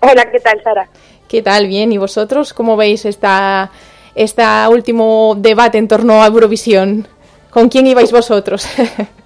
Hola, 0.00 0.30
¿qué 0.30 0.40
tal, 0.40 0.62
Sara? 0.62 0.88
¿Qué 1.28 1.42
tal? 1.42 1.68
Bien, 1.68 1.92
¿y 1.92 1.98
vosotros 1.98 2.52
cómo 2.52 2.76
veis 2.76 3.04
esta, 3.04 3.70
este 4.14 4.42
último 4.68 5.36
debate 5.38 5.78
en 5.78 5.86
torno 5.86 6.22
a 6.22 6.26
Eurovisión? 6.26 7.06
¿Con 7.50 7.68
quién 7.68 7.86
ibais 7.86 8.10
vosotros? 8.10 8.66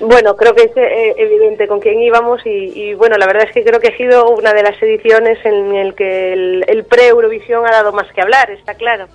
Bueno, 0.00 0.36
creo 0.36 0.54
que 0.54 0.64
es 0.64 0.76
eh, 0.76 1.14
evidente 1.16 1.68
con 1.68 1.80
quién 1.80 2.00
íbamos 2.00 2.40
y, 2.44 2.94
bueno, 2.94 3.16
la 3.16 3.26
verdad 3.26 3.44
es 3.46 3.52
que 3.52 3.64
creo 3.64 3.80
que 3.80 3.88
ha 3.88 3.96
sido 3.96 4.30
una 4.30 4.52
de 4.52 4.62
las 4.62 4.80
ediciones 4.82 5.38
en 5.44 5.74
el 5.74 5.94
que 5.94 6.32
el, 6.32 6.84
pre-Eurovisión 6.84 7.64
ha 7.66 7.70
dado 7.70 7.92
más 7.92 8.12
que 8.12 8.20
hablar, 8.20 8.50
está 8.50 8.74
claro. 8.74 9.06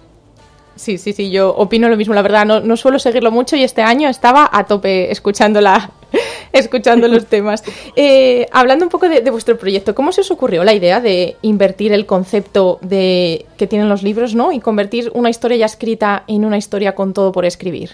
Sí, 0.75 0.97
sí, 0.97 1.13
sí, 1.13 1.31
yo 1.31 1.55
opino 1.55 1.87
lo 1.87 1.95
mismo, 1.95 2.13
la 2.13 2.21
verdad, 2.21 2.45
no, 2.45 2.59
no 2.59 2.75
suelo 2.75 2.99
seguirlo 2.99 3.31
mucho 3.31 3.55
y 3.55 3.63
este 3.63 3.81
año 3.81 4.09
estaba 4.09 4.49
a 4.51 4.65
tope 4.65 5.09
escuchándola, 5.09 5.89
escuchando 6.51 7.07
los 7.07 7.27
temas. 7.27 7.63
Eh, 7.95 8.45
hablando 8.51 8.85
un 8.85 8.89
poco 8.89 9.07
de, 9.07 9.21
de, 9.21 9.31
vuestro 9.31 9.57
proyecto, 9.57 9.95
¿cómo 9.95 10.11
se 10.11 10.21
os 10.21 10.31
ocurrió 10.31 10.65
la 10.65 10.73
idea 10.73 10.99
de 10.99 11.37
invertir 11.43 11.93
el 11.93 12.05
concepto 12.05 12.79
de 12.81 13.45
que 13.57 13.67
tienen 13.67 13.87
los 13.87 14.03
libros, 14.03 14.35
¿no? 14.35 14.51
Y 14.51 14.59
convertir 14.59 15.11
una 15.13 15.29
historia 15.29 15.57
ya 15.57 15.65
escrita 15.65 16.23
en 16.27 16.43
una 16.43 16.57
historia 16.57 16.93
con 16.93 17.13
todo 17.13 17.31
por 17.31 17.45
escribir. 17.45 17.91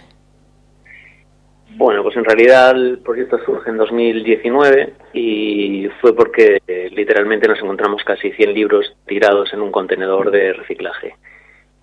Bueno, 1.81 2.03
pues 2.03 2.15
en 2.15 2.25
realidad 2.25 2.75
el 2.75 2.99
proyecto 2.99 3.39
surge 3.43 3.71
en 3.71 3.77
2019 3.77 4.93
y 5.13 5.89
fue 5.99 6.15
porque 6.15 6.61
eh, 6.67 6.89
literalmente 6.91 7.47
nos 7.47 7.57
encontramos 7.57 8.03
casi 8.03 8.31
100 8.33 8.53
libros 8.53 8.95
tirados 9.07 9.51
en 9.51 9.61
un 9.61 9.71
contenedor 9.71 10.29
de 10.29 10.53
reciclaje 10.53 11.15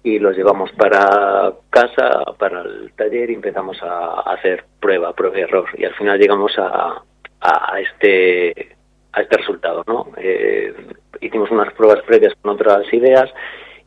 y 0.04 0.20
los 0.20 0.36
llevamos 0.36 0.70
para 0.70 1.52
casa, 1.68 2.22
para 2.38 2.62
el 2.62 2.92
taller 2.92 3.28
y 3.28 3.34
empezamos 3.34 3.82
a 3.82 4.20
hacer 4.20 4.66
prueba, 4.78 5.12
prueba 5.14 5.36
y 5.36 5.42
error 5.42 5.68
y 5.76 5.84
al 5.84 5.94
final 5.94 6.16
llegamos 6.16 6.56
a, 6.58 7.02
a 7.40 7.80
este 7.80 8.76
a 9.14 9.22
este 9.22 9.36
resultado, 9.36 9.82
¿no? 9.88 10.12
Eh, 10.16 10.74
hicimos 11.20 11.50
unas 11.50 11.72
pruebas 11.72 12.04
previas 12.04 12.34
con 12.40 12.52
otras 12.52 12.84
ideas 12.92 13.28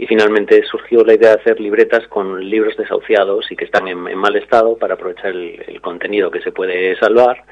y 0.01 0.07
finalmente 0.07 0.63
surgió 0.63 1.03
la 1.05 1.13
idea 1.13 1.35
de 1.35 1.41
hacer 1.41 1.59
libretas 1.59 2.07
con 2.07 2.43
libros 2.49 2.75
desahuciados 2.75 3.51
y 3.51 3.55
que 3.55 3.65
están 3.65 3.87
en, 3.87 3.99
mal 3.99 4.35
estado 4.35 4.75
para 4.75 4.95
aprovechar 4.95 5.27
el, 5.27 5.79
contenido 5.79 6.31
que 6.31 6.41
se 6.41 6.51
puede 6.51 6.97
salvar 6.97 7.43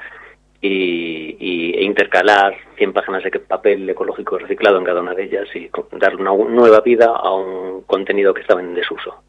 y, 0.60 1.36
y, 1.38 1.74
e 1.78 1.84
intercalar 1.84 2.56
100 2.76 2.92
páginas 2.92 3.22
de 3.22 3.30
papel 3.38 3.88
ecológico 3.88 4.36
reciclado 4.36 4.78
en 4.78 4.84
cada 4.84 5.00
una 5.00 5.14
de 5.14 5.26
ellas 5.26 5.46
y 5.54 5.70
darle 5.96 6.22
una 6.22 6.32
nueva 6.32 6.80
vida 6.80 7.06
a 7.06 7.32
un 7.32 7.82
contenido 7.82 8.34
que 8.34 8.40
estaba 8.40 8.60
en 8.60 8.74
desuso. 8.74 9.22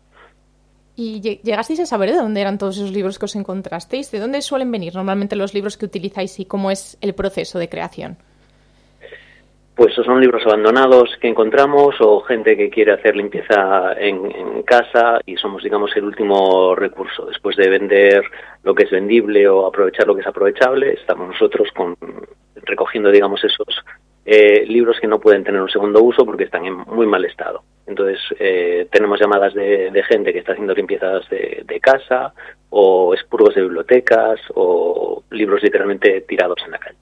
¿Y 0.96 1.22
llegasteis 1.22 1.82
a 1.82 1.86
saber 1.86 2.10
de 2.10 2.18
dónde 2.18 2.42
eran 2.42 2.58
todos 2.58 2.78
esos 2.78 2.92
libros 2.92 3.20
que 3.20 3.26
os 3.26 3.36
encontrasteis? 3.36 4.10
¿De 4.10 4.18
dónde 4.18 4.42
suelen 4.42 4.72
venir 4.72 4.96
normalmente 4.96 5.36
los 5.36 5.54
libros 5.54 5.78
que 5.78 5.86
utilizáis 5.86 6.40
y 6.40 6.46
cómo 6.46 6.72
es 6.72 6.98
el 7.02 7.14
proceso 7.14 7.60
de 7.60 7.70
creación? 7.70 8.18
Pues 9.82 9.96
son 9.96 10.22
libros 10.22 10.46
abandonados 10.46 11.10
que 11.20 11.28
encontramos 11.28 11.96
o 12.02 12.20
gente 12.22 12.56
que 12.56 12.70
quiere 12.70 12.92
hacer 12.92 13.16
limpieza 13.16 13.94
en, 13.98 14.62
casa 14.62 15.20
y 15.26 15.36
somos, 15.38 15.64
digamos, 15.64 15.90
el 15.96 16.04
último 16.04 16.76
recurso. 16.76 17.26
Después 17.26 17.56
de 17.58 17.68
vender 17.68 18.24
lo 18.62 18.76
que 18.76 18.84
es 18.84 18.92
vendible 18.92 19.48
o 19.48 19.66
aprovechar 19.66 20.06
lo 20.06 20.14
que 20.14 20.22
es 20.22 20.28
aprovechable, 20.28 20.94
estamos 20.94 21.30
nosotros 21.30 21.68
con, 21.76 21.98
recogiendo, 22.58 23.10
digamos, 23.10 23.44
esos 23.44 23.84
eh, 24.24 24.66
libros 24.68 25.00
que 25.02 25.08
no 25.08 25.20
pueden 25.20 25.44
tener 25.44 25.60
un 25.60 25.70
segundo 25.70 26.04
uso 26.04 26.28
porque 26.28 26.44
están 26.44 26.64
en 26.64 26.76
muy 26.76 27.08
mal 27.08 27.26
estado. 27.26 27.64
Entonces, 27.88 28.20
eh, 28.38 28.88
tenemos 28.92 29.20
llamadas 29.20 29.56
de, 29.56 29.90
de, 29.90 30.04
gente 30.04 30.32
que 30.32 30.40
está 30.40 30.52
haciendo 30.52 30.76
limpiezas 30.76 31.28
de, 31.32 31.64
de 31.66 31.80
casa 31.80 32.36
o 32.70 33.16
expurgos 33.16 33.56
de 33.56 33.64
bibliotecas 33.64 34.40
o 34.54 35.24
libros 35.32 35.64
literalmente 35.64 36.22
tirados 36.22 36.62
en 36.66 36.72
la 36.72 36.78
calle. 36.78 36.98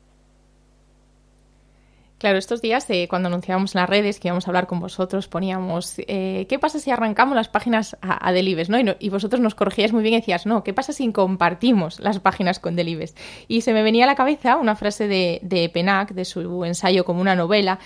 Claro, 2.19 2.37
estos 2.37 2.61
días, 2.61 2.85
eh, 2.89 3.07
cuando 3.09 3.29
anunciábamos 3.29 3.73
en 3.73 3.79
las 3.79 3.89
redes 3.89 4.19
que 4.19 4.27
íbamos 4.27 4.45
a 4.45 4.49
hablar 4.49 4.67
con 4.67 4.81
vosotros, 4.81 5.29
poníamos, 5.29 5.93
eh, 5.99 6.47
¿qué 6.49 6.59
pasa 6.59 6.77
si 6.77 6.91
arrancamos 6.91 7.33
las 7.33 7.47
páginas 7.47 7.95
a, 8.01 8.33
Delibes? 8.33 8.69
¿no? 8.69 8.77
Y, 8.77 8.83
no, 8.83 8.95
y, 8.99 9.07
vosotros 9.07 9.39
nos 9.39 9.55
corregíais 9.55 9.93
muy 9.93 10.03
bien 10.03 10.15
y 10.15 10.17
decías, 10.17 10.45
no, 10.45 10.61
¿qué 10.61 10.73
pasa 10.73 10.91
si 10.91 11.09
compartimos 11.13 12.01
las 12.01 12.19
páginas 12.19 12.59
con 12.59 12.75
Delibes? 12.75 13.15
Y 13.47 13.61
se 13.61 13.71
me 13.71 13.83
venía 13.83 14.03
a 14.03 14.07
la 14.07 14.15
cabeza 14.15 14.57
una 14.57 14.75
frase 14.75 15.07
de, 15.07 15.39
de 15.43 15.69
Penac, 15.69 16.11
de 16.11 16.25
su 16.25 16.65
ensayo 16.65 17.05
como 17.05 17.21
una 17.21 17.37
novela, 17.37 17.79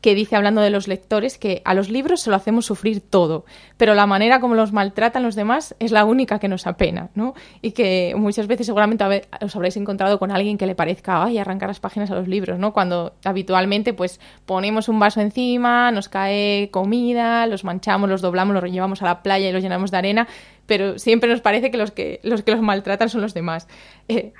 que 0.00 0.14
dice, 0.14 0.36
hablando 0.36 0.60
de 0.60 0.70
los 0.70 0.88
lectores, 0.88 1.36
que 1.36 1.60
a 1.64 1.74
los 1.74 1.90
libros 1.90 2.22
se 2.22 2.30
lo 2.30 2.36
hacemos 2.36 2.66
sufrir 2.66 3.00
todo, 3.00 3.44
pero 3.76 3.94
la 3.94 4.06
manera 4.06 4.40
como 4.40 4.54
los 4.54 4.72
maltratan 4.72 5.22
los 5.22 5.34
demás 5.34 5.74
es 5.78 5.92
la 5.92 6.04
única 6.04 6.38
que 6.38 6.48
nos 6.48 6.66
apena, 6.66 7.10
¿no? 7.14 7.34
Y 7.60 7.72
que 7.72 8.14
muchas 8.16 8.46
veces 8.46 8.66
seguramente 8.66 9.04
os 9.40 9.56
habréis 9.56 9.76
encontrado 9.76 10.18
con 10.18 10.30
alguien 10.30 10.56
que 10.56 10.66
le 10.66 10.74
parezca, 10.74 11.22
ay, 11.22 11.38
arrancar 11.38 11.68
las 11.68 11.80
páginas 11.80 12.10
a 12.10 12.14
los 12.14 12.28
libros, 12.28 12.58
¿no? 12.58 12.72
Cuando 12.72 13.14
habitualmente, 13.24 13.92
pues, 13.92 14.20
ponemos 14.46 14.88
un 14.88 14.98
vaso 14.98 15.20
encima, 15.20 15.90
nos 15.90 16.08
cae 16.08 16.70
comida, 16.70 17.46
los 17.46 17.64
manchamos, 17.64 18.08
los 18.08 18.22
doblamos, 18.22 18.54
los 18.54 18.70
llevamos 18.70 19.02
a 19.02 19.04
la 19.04 19.22
playa 19.22 19.48
y 19.48 19.52
los 19.52 19.62
llenamos 19.62 19.90
de 19.90 19.98
arena, 19.98 20.28
pero 20.66 20.98
siempre 20.98 21.28
nos 21.28 21.40
parece 21.40 21.70
que 21.70 21.76
los 21.76 21.90
que 21.90 22.20
los, 22.22 22.42
que 22.42 22.52
los 22.52 22.62
maltratan 22.62 23.08
son 23.08 23.20
los 23.20 23.34
demás. 23.34 23.68
Eh, 24.08 24.32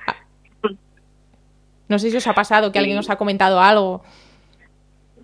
no 1.87 1.99
sé 1.99 2.09
si 2.09 2.17
os 2.17 2.25
ha 2.25 2.33
pasado 2.33 2.71
que 2.71 2.79
alguien 2.79 2.97
os 2.97 3.09
ha 3.09 3.17
comentado 3.17 3.59
algo. 3.59 4.01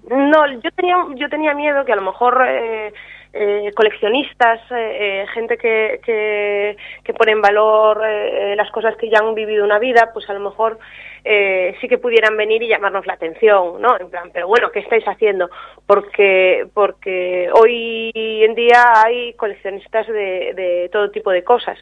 No, 0.10 0.48
yo 0.62 0.72
tenía, 0.72 0.96
yo 1.16 1.30
tenía 1.30 1.54
miedo 1.54 1.84
que 1.84 1.92
a 1.92 1.98
lo 1.98 2.02
mejor 2.02 2.42
eh, 2.48 2.94
eh, 3.34 3.72
coleccionistas, 3.76 4.62
eh, 4.72 5.26
gente 5.34 5.58
que, 5.58 6.00
que, 6.04 6.78
que, 7.04 7.14
pone 7.14 7.34
en 7.34 7.42
valor 7.42 8.02
eh, 8.06 8.56
las 8.56 8.72
cosas 8.72 8.96
que 8.96 9.10
ya 9.10 9.20
han 9.20 9.36
vivido 9.36 9.64
una 9.64 9.80
vida, 9.80 10.12
pues 10.14 10.30
a 10.30 10.34
lo 10.34 10.40
mejor 10.40 10.80
eh, 11.24 11.76
sí 11.82 11.88
que 11.88 11.98
pudieran 11.98 12.38
venir 12.38 12.64
y 12.64 12.70
llamarnos 12.70 13.06
la 13.06 13.14
atención, 13.14 13.82
¿no? 13.82 14.00
En 14.00 14.10
plan, 14.10 14.32
pero 14.34 14.48
bueno, 14.48 14.72
¿qué 14.72 14.80
estáis 14.80 15.04
haciendo? 15.08 15.50
Porque, 15.86 16.68
porque 16.74 17.50
hoy 17.54 18.12
en 18.16 18.56
día 18.56 18.94
hay 19.04 19.34
coleccionistas 19.34 20.08
de, 20.08 20.54
de 20.56 20.90
todo 20.92 21.12
tipo 21.12 21.32
de 21.32 21.44
cosas, 21.44 21.78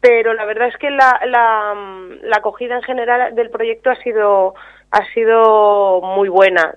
pero 0.00 0.32
la 0.32 0.44
verdad 0.44 0.68
es 0.68 0.76
que 0.76 0.90
la, 0.90 1.20
la 1.26 2.36
acogida 2.36 2.76
en 2.76 2.82
general 2.82 3.34
del 3.34 3.50
proyecto 3.50 3.90
ha 3.90 3.96
sido 3.96 4.54
ha 4.90 5.04
sido 5.12 6.00
muy 6.00 6.28
buena. 6.28 6.74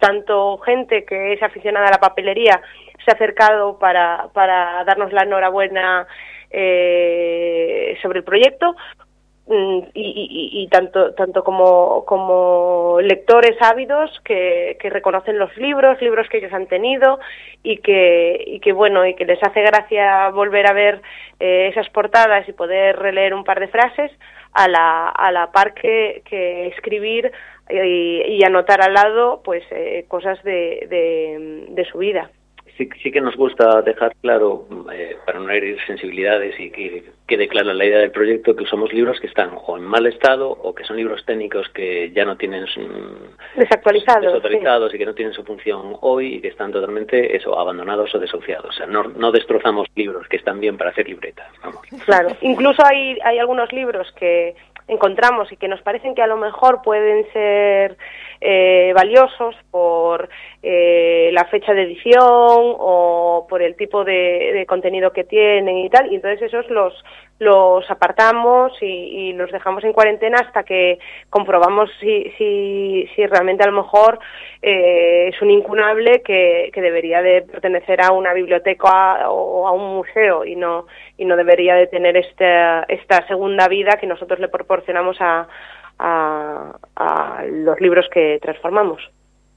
Tanto 0.00 0.58
gente 0.58 1.04
que 1.04 1.32
es 1.34 1.42
aficionada 1.42 1.88
a 1.88 1.92
la 1.92 1.98
papelería 1.98 2.60
se 3.04 3.10
ha 3.10 3.14
acercado 3.14 3.78
para, 3.78 4.28
para 4.32 4.84
darnos 4.84 5.12
la 5.12 5.22
enhorabuena 5.22 6.06
eh, 6.50 7.96
sobre 8.02 8.18
el 8.18 8.24
proyecto, 8.24 8.74
y, 9.50 9.84
y, 9.94 10.62
y, 10.62 10.68
tanto 10.68 11.12
tanto 11.14 11.42
como, 11.42 12.04
como 12.04 12.98
lectores 13.00 13.56
ávidos 13.60 14.10
que, 14.24 14.76
que, 14.80 14.90
reconocen 14.90 15.38
los 15.38 15.56
libros, 15.56 16.00
libros 16.00 16.28
que 16.28 16.38
ellos 16.38 16.52
han 16.52 16.66
tenido 16.66 17.18
y 17.64 17.78
que, 17.78 18.44
y 18.46 18.60
que 18.60 18.72
bueno, 18.72 19.04
y 19.04 19.14
que 19.14 19.24
les 19.24 19.42
hace 19.42 19.62
gracia 19.62 20.28
volver 20.30 20.70
a 20.70 20.72
ver 20.72 21.02
eh, 21.40 21.68
esas 21.68 21.88
portadas 21.90 22.48
y 22.48 22.52
poder 22.52 22.96
releer 22.96 23.34
un 23.34 23.42
par 23.42 23.58
de 23.58 23.68
frases 23.68 24.12
a 24.52 24.68
la, 24.68 25.08
a 25.08 25.32
la 25.32 25.50
par 25.50 25.74
que, 25.74 26.22
que 26.26 26.68
escribir 26.68 27.32
y, 27.68 28.22
y, 28.38 28.44
anotar 28.44 28.80
al 28.82 28.94
lado 28.94 29.42
pues 29.44 29.64
eh, 29.72 30.04
cosas 30.06 30.40
de, 30.44 31.66
de 31.70 31.84
su 31.86 31.98
vida 31.98 32.30
sí, 32.80 32.88
sí 33.02 33.12
que 33.12 33.20
nos 33.20 33.36
gusta 33.36 33.82
dejar 33.82 34.14
claro, 34.22 34.66
eh, 34.92 35.16
para 35.26 35.38
no 35.38 35.50
herir 35.50 35.78
sensibilidades 35.86 36.58
y 36.58 36.70
que 36.70 37.04
quede 37.26 37.48
clara 37.48 37.74
la 37.74 37.84
idea 37.84 37.98
del 37.98 38.10
proyecto, 38.10 38.56
que 38.56 38.64
usamos 38.64 38.92
libros 38.92 39.20
que 39.20 39.26
están 39.26 39.50
o 39.66 39.76
en 39.76 39.84
mal 39.84 40.06
estado 40.06 40.50
o 40.50 40.74
que 40.74 40.84
son 40.84 40.96
libros 40.96 41.24
técnicos 41.26 41.68
que 41.70 42.10
ya 42.12 42.24
no 42.24 42.36
tienen 42.36 42.64
desactualizados, 43.56 44.24
desautorizados 44.24 44.94
y 44.94 44.98
que 44.98 45.06
no 45.06 45.14
tienen 45.14 45.34
su 45.34 45.44
función 45.44 45.96
hoy 46.00 46.36
y 46.36 46.40
que 46.40 46.48
están 46.48 46.72
totalmente 46.72 47.36
eso 47.36 47.58
abandonados 47.58 48.14
o 48.14 48.18
desahuciados. 48.18 48.70
O 48.70 48.72
sea, 48.72 48.86
no, 48.86 49.04
no 49.04 49.30
destrozamos 49.30 49.86
libros 49.94 50.26
que 50.28 50.36
están 50.36 50.58
bien 50.58 50.76
para 50.76 50.90
hacer 50.90 51.08
libretas. 51.08 51.46
Vamos. 51.62 51.82
Claro, 52.04 52.30
incluso 52.40 52.82
hay, 52.84 53.18
hay 53.22 53.38
algunos 53.38 53.72
libros 53.72 54.10
que 54.12 54.54
encontramos 54.90 55.50
y 55.52 55.56
que 55.56 55.68
nos 55.68 55.80
parecen 55.82 56.14
que 56.14 56.22
a 56.22 56.26
lo 56.26 56.36
mejor 56.36 56.82
pueden 56.82 57.24
ser 57.32 57.96
eh, 58.40 58.92
valiosos 58.94 59.54
por 59.70 60.28
eh, 60.62 61.30
la 61.32 61.46
fecha 61.46 61.72
de 61.72 61.84
edición 61.84 62.18
o 62.18 63.46
por 63.48 63.62
el 63.62 63.76
tipo 63.76 64.04
de, 64.04 64.52
de, 64.52 64.66
contenido 64.66 65.10
que 65.10 65.24
tienen 65.24 65.78
y 65.78 65.88
tal, 65.88 66.12
y 66.12 66.16
entonces 66.16 66.42
esos 66.42 66.68
los, 66.68 66.92
los 67.38 67.90
apartamos 67.90 68.72
y, 68.82 68.86
y, 68.86 69.32
los 69.32 69.50
dejamos 69.50 69.82
en 69.84 69.94
cuarentena 69.94 70.36
hasta 70.38 70.62
que 70.64 70.98
comprobamos 71.30 71.88
si, 71.98 72.30
si, 72.36 73.08
si 73.14 73.26
realmente 73.26 73.64
a 73.64 73.70
lo 73.70 73.82
mejor 73.82 74.18
eh, 74.60 75.28
es 75.28 75.40
un 75.40 75.50
incunable 75.50 76.20
que, 76.22 76.70
que, 76.74 76.82
debería 76.82 77.22
de 77.22 77.40
pertenecer 77.40 78.02
a 78.02 78.12
una 78.12 78.34
biblioteca 78.34 79.30
o 79.30 79.66
a 79.66 79.72
un 79.72 79.96
museo 79.96 80.44
y 80.44 80.56
no 80.56 80.86
y 81.16 81.24
no 81.24 81.36
debería 81.36 81.74
de 81.74 81.86
tener 81.86 82.18
esta, 82.18 82.82
esta 82.82 83.26
segunda 83.26 83.66
vida 83.68 83.96
que 83.98 84.06
nosotros 84.06 84.40
le 84.40 84.48
proporcionamos 84.48 85.16
a, 85.20 85.48
a, 85.98 86.76
a 86.96 87.44
los 87.46 87.80
libros 87.80 88.06
que 88.12 88.38
transformamos. 88.42 89.00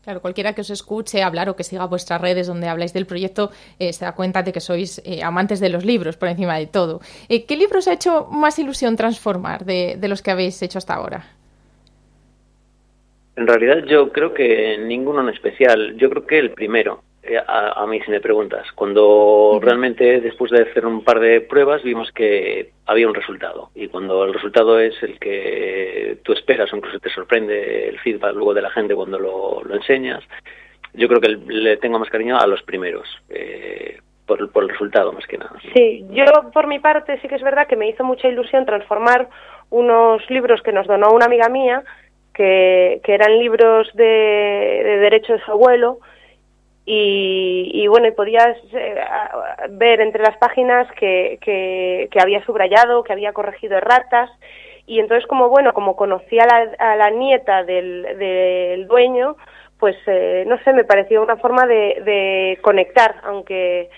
Claro, 0.03 0.19
cualquiera 0.19 0.53
que 0.53 0.61
os 0.61 0.69
escuche 0.69 1.23
hablar 1.23 1.47
o 1.47 1.55
que 1.55 1.63
siga 1.63 1.85
vuestras 1.85 2.19
redes 2.19 2.47
donde 2.47 2.67
habláis 2.67 2.91
del 2.91 3.05
proyecto 3.05 3.51
eh, 3.79 3.93
se 3.93 4.03
da 4.03 4.11
cuenta 4.11 4.43
de 4.43 4.51
que 4.51 4.59
sois 4.59 5.01
eh, 5.05 5.23
amantes 5.23 5.61
de 5.61 5.69
los 5.69 5.85
libros 5.85 6.17
por 6.17 6.27
encima 6.27 6.59
de 6.59 6.67
todo. 6.67 6.99
Eh, 7.29 7.45
¿Qué 7.45 7.55
libros 7.55 7.87
ha 7.87 7.93
hecho 7.93 8.27
más 8.29 8.59
ilusión 8.59 8.97
transformar 8.97 9.63
de, 9.63 9.95
de, 9.97 10.07
los 10.09 10.21
que 10.21 10.31
habéis 10.31 10.61
hecho 10.61 10.77
hasta 10.77 10.95
ahora? 10.95 11.23
En 13.37 13.47
realidad 13.47 13.85
yo 13.87 14.11
creo 14.11 14.33
que 14.33 14.77
ninguno 14.77 15.21
en 15.21 15.29
especial. 15.29 15.95
Yo 15.95 16.09
creo 16.09 16.27
que 16.27 16.37
el 16.37 16.51
primero. 16.51 17.01
Eh, 17.25 17.37
a, 17.37 17.81
a, 17.81 17.87
mí 17.87 18.01
si 18.01 18.11
me 18.11 18.19
preguntas. 18.19 18.69
Cuando 18.73 19.57
realmente 19.61 20.19
después 20.19 20.51
de 20.51 20.63
hacer 20.63 20.85
un 20.85 21.05
par 21.05 21.21
de 21.21 21.39
pruebas 21.39 21.81
vimos 21.81 22.11
que 22.11 22.71
había 22.85 23.07
un 23.07 23.15
resultado 23.15 23.69
y 23.75 23.87
cuando 23.87 24.25
el 24.25 24.33
resultado 24.33 24.77
es 24.77 25.01
el 25.01 25.17
que 25.19 26.17
tú 26.23 26.33
esperas 26.33 26.71
o 26.73 26.75
incluso 26.75 26.99
te 26.99 27.09
sorprende 27.09 27.87
el 27.87 27.97
feedback 27.99 28.33
luego 28.35 28.53
de 28.53 28.61
la 28.61 28.71
gente 28.71 28.93
cuando 28.93 29.17
lo, 29.19 29.63
lo 29.63 29.73
enseñas, 29.73 30.21
yo 30.93 31.07
creo 31.07 31.21
que 31.21 31.29
le 31.29 31.77
tengo 31.77 31.97
más 31.97 32.09
cariño 32.09 32.37
a 32.37 32.45
los 32.45 32.61
primeros. 32.63 33.07
Eh, 33.29 33.99
por, 34.25 34.51
por, 34.51 34.63
el 34.63 34.69
resultado 34.69 35.11
más 35.11 35.25
que 35.27 35.37
nada. 35.37 35.51
Sí, 35.73 36.05
yo 36.11 36.25
por 36.53 36.67
mi 36.67 36.79
parte 36.79 37.19
sí 37.21 37.27
que 37.27 37.35
es 37.35 37.41
verdad 37.41 37.67
que 37.67 37.75
me 37.75 37.89
hizo 37.89 38.05
mucha 38.05 38.29
ilusión 38.29 38.65
transformar 38.65 39.27
unos 39.69 40.29
libros 40.29 40.61
que 40.61 40.71
nos 40.71 40.87
donó 40.87 41.11
una 41.11 41.25
amiga 41.25 41.49
mía, 41.49 41.83
que, 42.33 43.01
que 43.03 43.13
eran 43.13 43.37
libros 43.37 43.89
de, 43.93 44.05
de 44.05 44.97
derecho 44.99 45.33
de 45.33 45.41
su 45.41 45.51
abuelo, 45.51 45.99
y, 46.85 47.87
bueno, 47.87 48.07
y 48.07 48.11
podías 48.11 48.57
eh, 48.73 48.95
ver 49.69 50.01
entre 50.01 50.21
las 50.21 50.37
páginas 50.37 50.91
que, 50.93 51.37
que, 51.41 52.19
había 52.19 52.43
subrayado, 52.45 53.03
que 53.03 53.13
había 53.13 53.31
corregido 53.31 53.77
erratas, 53.77 54.29
y 54.85 54.99
entonces 54.99 55.25
como 55.27 55.47
bueno, 55.47 55.73
como 55.73 55.95
conocía 55.95 56.43
a 56.43 56.47
la, 56.47 56.91
a 56.91 56.95
la 56.97 57.09
nieta 57.09 57.63
del, 57.63 58.03
del, 58.17 58.87
dueño, 58.87 59.37
pues 59.79 59.95
eh, 60.07 60.43
no 60.45 60.57
sé, 60.63 60.73
me 60.73 60.83
pareció 60.83 61.23
una 61.23 61.37
forma 61.37 61.65
de, 61.65 62.01
de 62.03 62.59
conectar, 62.61 63.15
aunque 63.23 63.89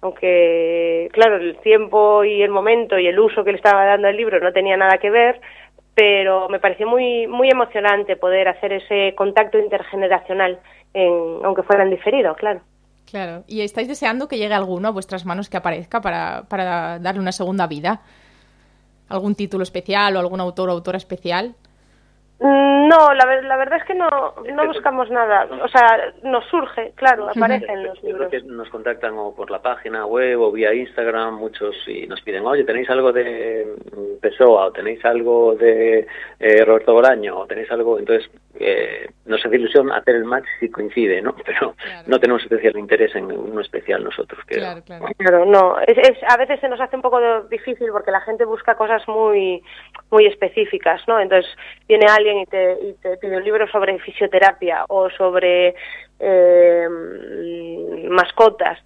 aunque 0.00 1.08
claro, 1.12 1.36
el 1.36 1.56
tiempo 1.58 2.24
y 2.24 2.42
el 2.42 2.50
momento 2.50 2.98
y 2.98 3.06
el 3.06 3.18
uso 3.18 3.42
que 3.42 3.52
le 3.52 3.56
estaba 3.56 3.86
dando 3.86 4.08
al 4.08 4.16
libro 4.16 4.38
no 4.38 4.52
tenía 4.52 4.76
nada 4.76 4.98
que 4.98 5.08
ver, 5.08 5.40
pero 5.94 6.48
me 6.50 6.58
pareció 6.58 6.86
muy 6.86 7.26
muy 7.26 7.48
emocionante 7.48 8.16
poder 8.16 8.48
hacer 8.48 8.72
ese 8.74 9.14
contacto 9.16 9.58
intergeneracional 9.58 10.58
en, 10.94 11.44
aunque 11.44 11.62
fuera 11.62 11.82
en 11.82 11.90
diferido, 11.90 12.34
claro. 12.34 12.60
Claro, 13.10 13.44
y 13.46 13.60
estáis 13.60 13.86
deseando 13.86 14.28
que 14.28 14.38
llegue 14.38 14.54
alguno 14.54 14.88
a 14.88 14.90
vuestras 14.90 15.26
manos 15.26 15.50
que 15.50 15.56
aparezca 15.56 16.00
para, 16.00 16.44
para 16.48 16.98
darle 16.98 17.20
una 17.20 17.32
segunda 17.32 17.66
vida. 17.66 18.00
¿Algún 19.08 19.34
título 19.34 19.62
especial 19.62 20.16
o 20.16 20.20
algún 20.20 20.40
autor 20.40 20.70
o 20.70 20.72
autora 20.72 20.96
especial? 20.96 21.54
No, 22.40 23.14
la, 23.14 23.40
la, 23.42 23.56
verdad 23.56 23.78
es 23.78 23.84
que 23.84 23.94
no, 23.94 24.08
no 24.54 24.66
buscamos 24.66 25.08
nada. 25.10 25.46
O 25.62 25.68
sea, 25.68 26.12
nos 26.24 26.44
surge, 26.46 26.92
claro, 26.96 27.28
aparecen 27.28 27.84
los 27.84 28.02
libros. 28.02 28.30
Que 28.30 28.42
nos 28.42 28.68
contactan 28.68 29.16
o 29.16 29.34
por 29.34 29.50
la 29.50 29.62
página 29.62 30.04
web 30.04 30.40
o 30.40 30.50
vía 30.50 30.74
Instagram, 30.74 31.36
muchos, 31.36 31.76
y 31.86 32.06
nos 32.06 32.20
piden, 32.22 32.44
oye, 32.44 32.64
¿tenéis 32.64 32.90
algo 32.90 33.12
de 33.12 33.66
Pessoa 34.20 34.66
o 34.66 34.72
tenéis 34.72 35.02
algo 35.04 35.54
de 35.54 36.06
eh, 36.40 36.64
Roberto 36.64 36.92
Bolaño 36.92 37.38
o 37.38 37.46
tenéis 37.46 37.70
algo? 37.70 37.98
Entonces, 37.98 38.28
eh, 38.60 39.08
nos 39.26 39.44
hace 39.44 39.56
ilusión 39.56 39.90
hacer 39.92 40.16
el 40.16 40.24
match 40.24 40.44
si 40.60 40.70
coincide, 40.70 41.20
¿no? 41.22 41.34
Pero 41.44 41.74
claro. 41.74 42.04
no 42.06 42.18
tenemos 42.20 42.42
especial 42.42 42.78
interés 42.78 43.14
en 43.14 43.24
uno 43.24 43.60
especial 43.60 44.04
nosotros. 44.04 44.44
Que, 44.46 44.56
claro, 44.56 44.82
claro. 44.84 45.06
claro, 45.16 45.44
no. 45.44 45.80
Es, 45.80 45.98
es, 45.98 46.18
a 46.28 46.36
veces 46.36 46.60
se 46.60 46.68
nos 46.68 46.80
hace 46.80 46.96
un 46.96 47.02
poco 47.02 47.20
difícil 47.50 47.88
porque 47.90 48.10
la 48.10 48.20
gente 48.20 48.44
busca 48.44 48.76
cosas 48.76 49.06
muy, 49.08 49.62
muy 50.10 50.26
específicas, 50.26 51.02
¿no? 51.08 51.20
Entonces, 51.20 51.50
viene 51.88 52.06
alguien 52.06 52.38
y 52.38 52.46
te, 52.46 52.78
y 52.82 52.92
te 52.94 53.16
pide 53.16 53.36
un 53.36 53.44
libro 53.44 53.66
sobre 53.68 53.98
fisioterapia 53.98 54.84
o 54.88 55.10
sobre 55.10 55.74
eh, 56.18 56.88
mascotas 58.08 58.78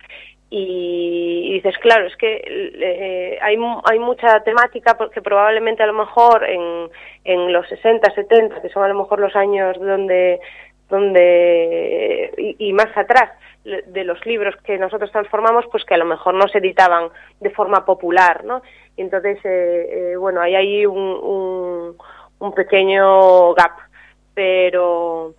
y, 0.51 1.53
dices, 1.55 1.77
claro, 1.79 2.07
es 2.07 2.17
que 2.17 2.43
eh, 2.47 3.39
hay, 3.43 3.57
hay 3.85 3.99
mucha 3.99 4.41
temática 4.41 4.97
porque 4.97 5.21
probablemente 5.21 5.83
a 5.83 5.87
lo 5.87 5.93
mejor 5.93 6.45
en, 6.45 6.89
en 7.25 7.53
los 7.53 7.69
60, 7.69 8.15
70, 8.15 8.63
que 8.63 8.71
son 8.71 8.85
a 8.85 8.89
lo 8.89 8.95
mejor 8.95 9.21
los 9.21 9.37
años 9.37 9.79
donde, 9.79 10.41
donde 10.89 12.33
y, 12.39 12.69
y 12.69 12.73
más 12.73 12.97
atrás 12.97 13.31
de 13.65 14.05
los 14.05 14.25
libros 14.25 14.55
que 14.65 14.79
nosotros 14.79 15.11
transformamos, 15.11 15.67
pues 15.71 15.85
que 15.85 15.95
a 15.95 15.99
lo 15.99 16.05
mejor 16.05 16.35
no 16.35 16.49
se 16.49 16.59
editaban 16.59 17.11
de 17.41 17.51
forma 17.51 17.85
popular, 17.85 18.45
¿no? 18.45 18.63
Y 18.97 19.03
entonces, 19.03 19.39
eh, 19.45 20.13
eh, 20.13 20.17
bueno, 20.17 20.41
hay 20.41 20.55
ahí 20.55 20.87
un, 20.87 20.99
un, 20.99 21.97
un 22.39 22.55
pequeño 22.55 23.53
gap, 23.55 23.73
pero 24.35 25.35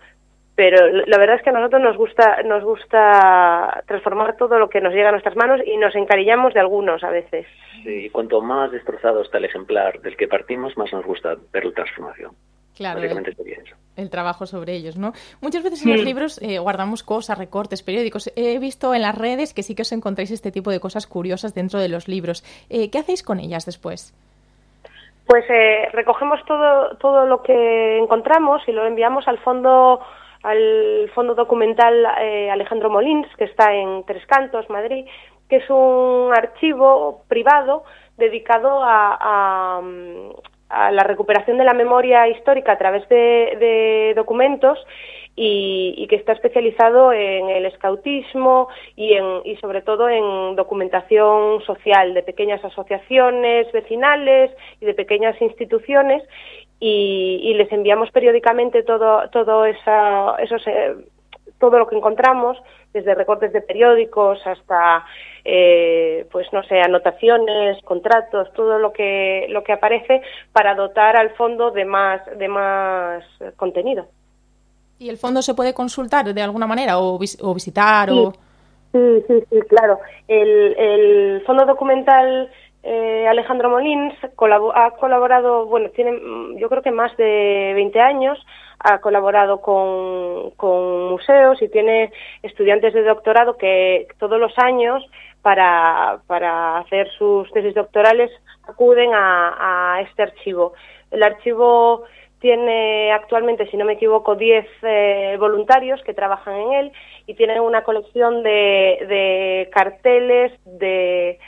pero 0.60 0.88
la 1.06 1.16
verdad 1.16 1.36
es 1.36 1.42
que 1.42 1.48
a 1.48 1.54
nosotros 1.54 1.80
nos 1.80 1.96
gusta 1.96 2.42
nos 2.42 2.62
gusta 2.62 3.82
transformar 3.86 4.36
todo 4.36 4.58
lo 4.58 4.68
que 4.68 4.82
nos 4.82 4.92
llega 4.92 5.08
a 5.08 5.12
nuestras 5.12 5.34
manos 5.34 5.58
y 5.64 5.78
nos 5.78 5.96
encariñamos 5.96 6.52
de 6.52 6.60
algunos 6.60 7.02
a 7.02 7.08
veces. 7.08 7.46
Sí, 7.82 8.10
cuanto 8.10 8.42
más 8.42 8.70
destrozado 8.70 9.22
está 9.22 9.38
el 9.38 9.46
ejemplar 9.46 10.02
del 10.02 10.18
que 10.18 10.28
partimos, 10.28 10.76
más 10.76 10.92
nos 10.92 11.06
gusta 11.06 11.34
ver 11.50 11.64
la 11.64 11.72
transformación. 11.72 12.32
Claro, 12.76 13.00
el, 13.00 13.34
el, 13.96 14.10
trabajo 14.10 14.44
sobre 14.44 14.74
ellos, 14.74 14.98
¿no? 14.98 15.14
Muchas 15.40 15.62
veces 15.62 15.82
en 15.86 15.92
los 15.92 16.04
libros 16.04 16.42
eh, 16.42 16.58
guardamos 16.58 17.02
cosas, 17.02 17.38
recortes, 17.38 17.82
periódicos. 17.82 18.30
He 18.36 18.58
visto 18.58 18.94
en 18.94 19.00
las 19.00 19.16
redes 19.16 19.54
que 19.54 19.62
sí 19.62 19.74
que 19.74 19.82
os 19.82 19.92
encontráis 19.92 20.30
este 20.30 20.52
tipo 20.52 20.70
de 20.70 20.78
cosas 20.78 21.06
curiosas 21.06 21.54
dentro 21.54 21.80
de 21.80 21.88
los 21.88 22.06
libros. 22.06 22.44
Eh, 22.68 22.90
¿Qué 22.90 22.98
hacéis 22.98 23.22
con 23.22 23.40
ellas 23.40 23.64
después? 23.64 24.14
Pues 25.26 25.44
eh, 25.48 25.88
recogemos 25.92 26.40
todo, 26.44 26.96
todo 26.96 27.24
lo 27.24 27.42
que 27.42 27.98
encontramos 27.98 28.60
y 28.66 28.72
lo 28.72 28.86
enviamos 28.86 29.26
al 29.28 29.38
fondo 29.38 30.00
al 30.42 31.10
fondo 31.14 31.34
documental 31.34 32.06
eh, 32.20 32.50
Alejandro 32.50 32.90
Molins, 32.90 33.28
que 33.36 33.44
está 33.44 33.74
en 33.74 34.04
Tres 34.04 34.24
Cantos, 34.26 34.68
Madrid, 34.70 35.06
que 35.48 35.56
es 35.56 35.68
un 35.68 36.32
archivo 36.32 37.24
privado 37.28 37.84
dedicado 38.16 38.80
a, 38.82 39.82
la 40.92 41.02
recuperación 41.02 41.58
de 41.58 41.64
la 41.64 41.74
memoria 41.74 42.28
histórica 42.28 42.72
a 42.72 42.78
través 42.78 43.08
de, 43.08 43.56
de 43.58 44.12
documentos 44.14 44.78
y, 45.34 45.94
y, 45.98 46.06
que 46.06 46.14
está 46.14 46.32
especializado 46.32 47.12
en 47.12 47.50
el 47.50 47.66
escautismo 47.66 48.68
y, 48.94 49.14
en, 49.14 49.40
y 49.44 49.56
sobre 49.56 49.82
todo 49.82 50.08
en 50.08 50.54
documentación 50.54 51.60
social 51.62 52.14
de 52.14 52.22
pequeñas 52.22 52.64
asociaciones 52.64 53.72
vecinales 53.72 54.52
y 54.80 54.86
de 54.86 54.94
pequeñas 54.94 55.40
instituciones 55.42 56.22
y, 56.80 57.40
y 57.44 57.54
les 57.54 57.70
enviamos 57.70 58.10
periódicamente 58.10 58.82
todo, 58.82 59.28
todo 59.30 59.66
esa, 59.66 60.36
esos, 60.36 60.66
eh, 60.66 60.96
todo 61.58 61.78
lo 61.78 61.86
que 61.86 61.96
encontramos, 61.96 62.56
desde 62.92 63.14
recortes 63.14 63.52
de 63.52 63.60
periódicos 63.60 64.44
hasta, 64.46 65.04
eh, 65.44 66.26
pues 66.32 66.46
no 66.52 66.62
sé, 66.64 66.80
anotaciones, 66.80 67.80
contratos, 67.84 68.52
todo 68.54 68.78
lo 68.78 68.92
que, 68.92 69.46
lo 69.50 69.62
que 69.62 69.74
aparece 69.74 70.22
para 70.52 70.74
dotar 70.74 71.16
al 71.16 71.30
fondo 71.30 71.70
de 71.70 71.84
más, 71.84 72.22
de 72.36 72.48
más 72.48 73.22
contenido. 73.56 74.06
¿Y 74.98 75.08
el 75.08 75.18
fondo 75.18 75.42
se 75.42 75.54
puede 75.54 75.72
consultar 75.72 76.32
de 76.32 76.42
alguna 76.42 76.66
manera 76.66 76.98
o, 76.98 77.18
vis 77.18 77.38
o 77.42 77.54
visitar? 77.54 78.08
Sí. 78.08 78.18
O... 78.18 78.32
Sí, 78.92 79.24
sí, 79.28 79.44
sí, 79.48 79.60
claro. 79.68 80.00
El, 80.26 80.74
el 80.76 81.42
fondo 81.46 81.64
documental 81.64 82.50
eh, 82.82 83.26
Alejandro 83.28 83.68
Molins 83.68 84.14
ha 84.22 84.90
colaborado, 84.92 85.66
bueno, 85.66 85.90
tiene 85.90 86.12
mm, 86.12 86.56
yo 86.58 86.68
creo 86.68 86.82
que 86.82 86.90
más 86.90 87.14
de 87.16 87.72
20 87.74 88.00
años, 88.00 88.38
ha 88.80 88.98
colaborado 89.00 89.60
con, 89.60 91.10
museos 91.10 91.60
y 91.60 91.68
tiene 91.68 92.12
estudiantes 92.42 92.94
de 92.94 93.02
doctorado 93.02 93.56
que 93.56 94.08
todos 94.18 94.40
los 94.40 94.52
años 94.58 95.04
para, 95.42 96.20
para 96.26 96.78
hacer 96.78 97.10
sus 97.18 97.50
tesis 97.52 97.74
doctorales 97.74 98.30
acuden 98.66 99.10
a, 99.12 100.00
este 100.02 100.22
archivo. 100.22 100.72
El 101.10 101.22
archivo 101.22 102.04
tiene 102.38 103.12
actualmente, 103.12 103.66
si 103.70 103.76
no 103.76 103.84
me 103.84 103.94
equivoco, 103.94 104.34
10 104.34 104.66
eh, 104.82 105.36
voluntarios 105.38 106.02
que 106.02 106.14
trabajan 106.14 106.54
en 106.54 106.72
él 106.72 106.92
y 107.26 107.34
tiene 107.34 107.60
una 107.60 107.82
colección 107.82 108.42
de, 108.42 109.04
de 109.08 109.68
carteles 109.72 110.52
de 110.64 111.38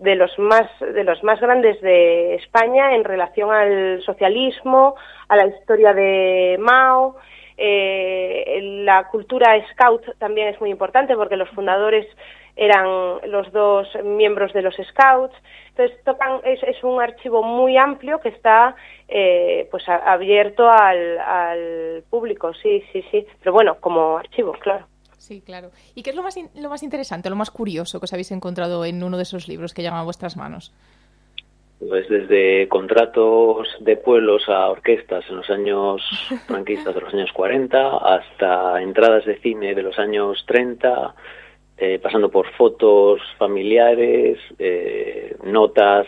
de 0.00 0.16
los 0.16 0.36
más 0.38 0.66
de 0.80 1.04
los 1.04 1.22
más 1.22 1.40
grandes 1.40 1.80
de 1.80 2.34
España 2.36 2.94
en 2.94 3.04
relación 3.04 3.52
al 3.52 4.02
socialismo, 4.02 4.96
a 5.28 5.36
la 5.36 5.46
historia 5.46 5.92
de 5.92 6.56
Mao. 6.58 7.16
Eh, 7.62 8.58
la 8.84 9.06
cultura 9.08 9.54
scout 9.72 10.02
también 10.18 10.48
es 10.48 10.60
muy 10.60 10.70
importante 10.70 11.14
porque 11.14 11.36
los 11.36 11.50
fundadores 11.50 12.06
eran 12.56 13.20
los 13.30 13.52
dos 13.52 13.86
miembros 14.02 14.52
de 14.54 14.62
los 14.62 14.74
scouts. 14.74 15.34
Entonces 15.68 16.02
tocan 16.04 16.40
es, 16.44 16.62
es 16.62 16.82
un 16.82 17.00
archivo 17.00 17.42
muy 17.42 17.76
amplio 17.76 18.18
que 18.20 18.30
está 18.30 18.74
eh, 19.08 19.68
pues 19.70 19.86
abierto 19.88 20.68
al, 20.70 21.18
al 21.18 22.04
público, 22.08 22.54
sí, 22.54 22.82
sí, 22.92 23.04
sí. 23.10 23.26
Pero 23.40 23.52
bueno, 23.52 23.76
como 23.80 24.16
archivo, 24.16 24.52
claro. 24.52 24.86
Sí, 25.30 25.42
claro. 25.42 25.70
¿Y 25.94 26.02
qué 26.02 26.10
es 26.10 26.16
lo 26.16 26.24
más, 26.24 26.36
lo 26.56 26.68
más 26.68 26.82
interesante, 26.82 27.30
lo 27.30 27.36
más 27.36 27.52
curioso 27.52 28.00
que 28.00 28.06
os 28.06 28.12
habéis 28.12 28.32
encontrado 28.32 28.84
en 28.84 29.00
uno 29.00 29.16
de 29.16 29.22
esos 29.22 29.46
libros 29.46 29.72
que 29.72 29.80
llegan 29.80 30.00
a 30.00 30.02
vuestras 30.02 30.36
manos? 30.36 30.72
Pues 31.78 32.08
desde 32.08 32.66
contratos 32.66 33.68
de 33.78 33.96
pueblos 33.96 34.48
a 34.48 34.68
orquestas 34.68 35.24
en 35.30 35.36
los 35.36 35.48
años 35.48 36.02
franquistas 36.48 36.96
de 36.96 37.00
los 37.00 37.14
años 37.14 37.30
40 37.32 37.98
hasta 37.98 38.82
entradas 38.82 39.24
de 39.24 39.38
cine 39.38 39.72
de 39.76 39.84
los 39.84 40.00
años 40.00 40.44
30, 40.48 41.14
eh, 41.82 41.98
pasando 41.98 42.28
por 42.30 42.46
fotos 42.56 43.22
familiares, 43.38 44.38
eh, 44.58 45.34
notas. 45.44 46.06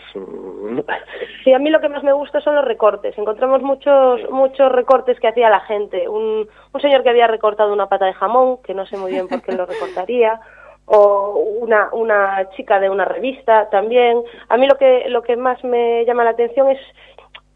Sí, 1.43 1.51
a 1.51 1.57
mí 1.57 1.71
lo 1.71 1.81
que 1.81 1.89
más 1.89 2.03
me 2.03 2.13
gusta 2.13 2.41
son 2.41 2.53
los 2.53 2.63
recortes. 2.63 3.17
Encontramos 3.17 3.63
muchos 3.63 4.21
muchos 4.29 4.71
recortes 4.71 5.19
que 5.19 5.29
hacía 5.29 5.49
la 5.49 5.61
gente. 5.61 6.07
Un, 6.07 6.47
un 6.71 6.81
señor 6.81 7.01
que 7.01 7.09
había 7.09 7.25
recortado 7.25 7.73
una 7.73 7.89
pata 7.89 8.05
de 8.05 8.13
jamón, 8.13 8.57
que 8.63 8.75
no 8.75 8.85
sé 8.85 8.97
muy 8.97 9.13
bien 9.13 9.27
por 9.27 9.41
qué 9.41 9.53
lo 9.53 9.65
recortaría, 9.65 10.39
o 10.85 11.39
una, 11.59 11.89
una 11.91 12.47
chica 12.55 12.79
de 12.79 12.91
una 12.91 13.05
revista 13.05 13.67
también. 13.71 14.21
A 14.49 14.57
mí 14.57 14.67
lo 14.67 14.77
que 14.77 15.05
lo 15.09 15.23
que 15.23 15.35
más 15.37 15.63
me 15.63 16.05
llama 16.05 16.23
la 16.23 16.29
atención 16.29 16.69
es 16.69 16.79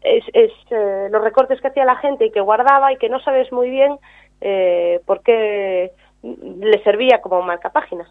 es, 0.02 0.24
es 0.32 0.50
eh, 0.70 1.08
los 1.10 1.22
recortes 1.22 1.60
que 1.60 1.68
hacía 1.68 1.84
la 1.84 1.96
gente 1.96 2.26
y 2.26 2.30
que 2.32 2.40
guardaba 2.40 2.92
y 2.92 2.96
que 2.96 3.08
no 3.08 3.20
sabes 3.20 3.52
muy 3.52 3.70
bien 3.70 3.96
eh, 4.40 5.00
por 5.06 5.22
qué 5.22 5.92
le 6.36 6.82
servía 6.82 7.20
como 7.20 7.42
marca 7.42 7.70
páginas. 7.70 8.08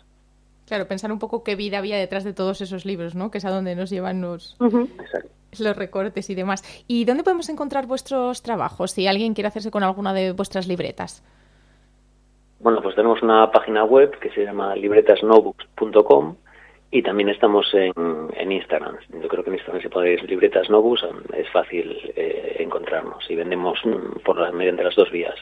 Claro, 0.67 0.85
pensar 0.85 1.11
un 1.13 1.19
poco 1.19 1.43
qué 1.43 1.55
vida 1.55 1.77
había 1.77 1.97
detrás 1.97 2.25
de 2.25 2.33
todos 2.33 2.59
esos 2.59 2.85
libros, 2.85 3.15
¿no? 3.15 3.31
Que 3.31 3.37
es 3.37 3.45
a 3.45 3.51
donde 3.51 3.75
nos 3.75 3.89
llevan 3.89 4.21
los, 4.21 4.57
los 4.59 5.77
recortes 5.77 6.29
y 6.29 6.35
demás. 6.35 6.61
¿Y 6.87 7.05
dónde 7.05 7.23
podemos 7.23 7.47
encontrar 7.47 7.87
vuestros 7.87 8.43
trabajos 8.43 8.91
si 8.91 9.07
alguien 9.07 9.33
quiere 9.33 9.47
hacerse 9.47 9.71
con 9.71 9.83
alguna 9.83 10.13
de 10.13 10.33
vuestras 10.33 10.67
libretas? 10.67 11.23
Bueno, 12.59 12.81
pues 12.81 12.95
tenemos 12.95 13.21
una 13.21 13.49
página 13.51 13.85
web 13.85 14.19
que 14.19 14.29
se 14.31 14.43
llama 14.43 14.75
libretasnobooks.com 14.75 16.35
y 16.91 17.01
también 17.01 17.29
estamos 17.29 17.73
en, 17.73 17.93
en, 18.35 18.51
Instagram. 18.51 18.97
Yo 19.21 19.27
creo 19.27 19.43
que 19.43 19.49
en 19.49 19.55
Instagram 19.55 19.81
si 19.81 19.89
podéis 19.89 20.23
libretas 20.23 20.67
es 21.33 21.49
fácil 21.51 21.97
eh, 22.15 22.57
encontrarnos 22.59 23.29
y 23.29 23.35
vendemos 23.35 23.79
mm, 23.85 24.19
por 24.25 24.39
la, 24.39 24.51
mediante 24.51 24.83
las 24.83 24.95
dos 24.95 25.11
vías. 25.11 25.35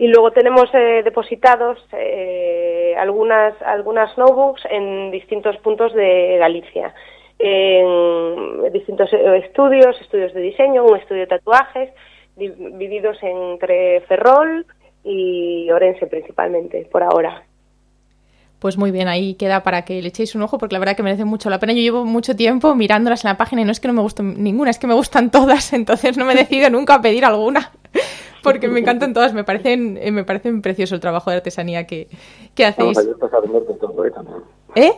Y 0.00 0.08
luego 0.08 0.30
tenemos 0.30 0.64
eh, 0.72 1.02
depositados 1.04 1.78
eh, 1.92 2.94
algunas, 2.98 3.52
algunas 3.60 4.16
notebooks 4.16 4.62
en 4.70 5.10
distintos 5.10 5.58
puntos 5.58 5.92
de 5.92 6.38
Galicia. 6.38 6.94
En 7.38 8.72
distintos 8.72 9.12
eh, 9.12 9.42
estudios, 9.44 10.00
estudios 10.00 10.32
de 10.32 10.40
diseño, 10.40 10.86
un 10.86 10.96
estudio 10.96 11.20
de 11.20 11.26
tatuajes, 11.26 11.90
divididos 12.34 13.18
entre 13.22 14.00
Ferrol 14.08 14.64
y 15.04 15.70
Orense 15.70 16.06
principalmente, 16.06 16.88
por 16.90 17.02
ahora. 17.02 17.42
Pues 18.58 18.78
muy 18.78 18.92
bien, 18.92 19.06
ahí 19.06 19.34
queda 19.34 19.62
para 19.62 19.84
que 19.84 20.00
le 20.00 20.08
echéis 20.08 20.34
un 20.34 20.40
ojo 20.40 20.56
porque 20.56 20.76
la 20.76 20.78
verdad 20.78 20.96
que 20.96 21.02
merece 21.02 21.26
mucho 21.26 21.50
la 21.50 21.58
pena. 21.58 21.74
Yo 21.74 21.82
llevo 21.82 22.06
mucho 22.06 22.34
tiempo 22.34 22.74
mirándolas 22.74 23.22
en 23.26 23.28
la 23.28 23.36
página 23.36 23.60
y 23.60 23.64
no 23.66 23.72
es 23.72 23.80
que 23.80 23.88
no 23.88 23.94
me 23.94 24.00
guste 24.00 24.22
ninguna, 24.22 24.70
es 24.70 24.78
que 24.78 24.86
me 24.86 24.94
gustan 24.94 25.30
todas, 25.30 25.72
entonces 25.74 26.16
no 26.16 26.24
me 26.24 26.34
decido 26.34 26.70
nunca 26.70 26.94
a 26.94 27.02
pedir 27.02 27.26
alguna 27.26 27.70
porque 28.42 28.68
me 28.68 28.80
encantan 28.80 29.12
todas, 29.12 29.32
me 29.34 29.44
parecen, 29.44 29.98
eh, 30.00 30.10
me 30.10 30.24
parecen 30.24 30.62
precioso 30.62 30.94
el 30.94 31.00
trabajo 31.00 31.30
de 31.30 31.36
artesanía 31.36 31.86
que, 31.86 32.08
que 32.54 32.64
hacéis. 32.64 32.98
Estamos 32.98 32.98
abiertos 32.98 33.32
a 33.32 33.40
venderte 33.40 33.74
todo, 33.74 34.04
¿eh? 34.04 34.10
También. 34.10 34.42
¿Eh? 34.74 34.92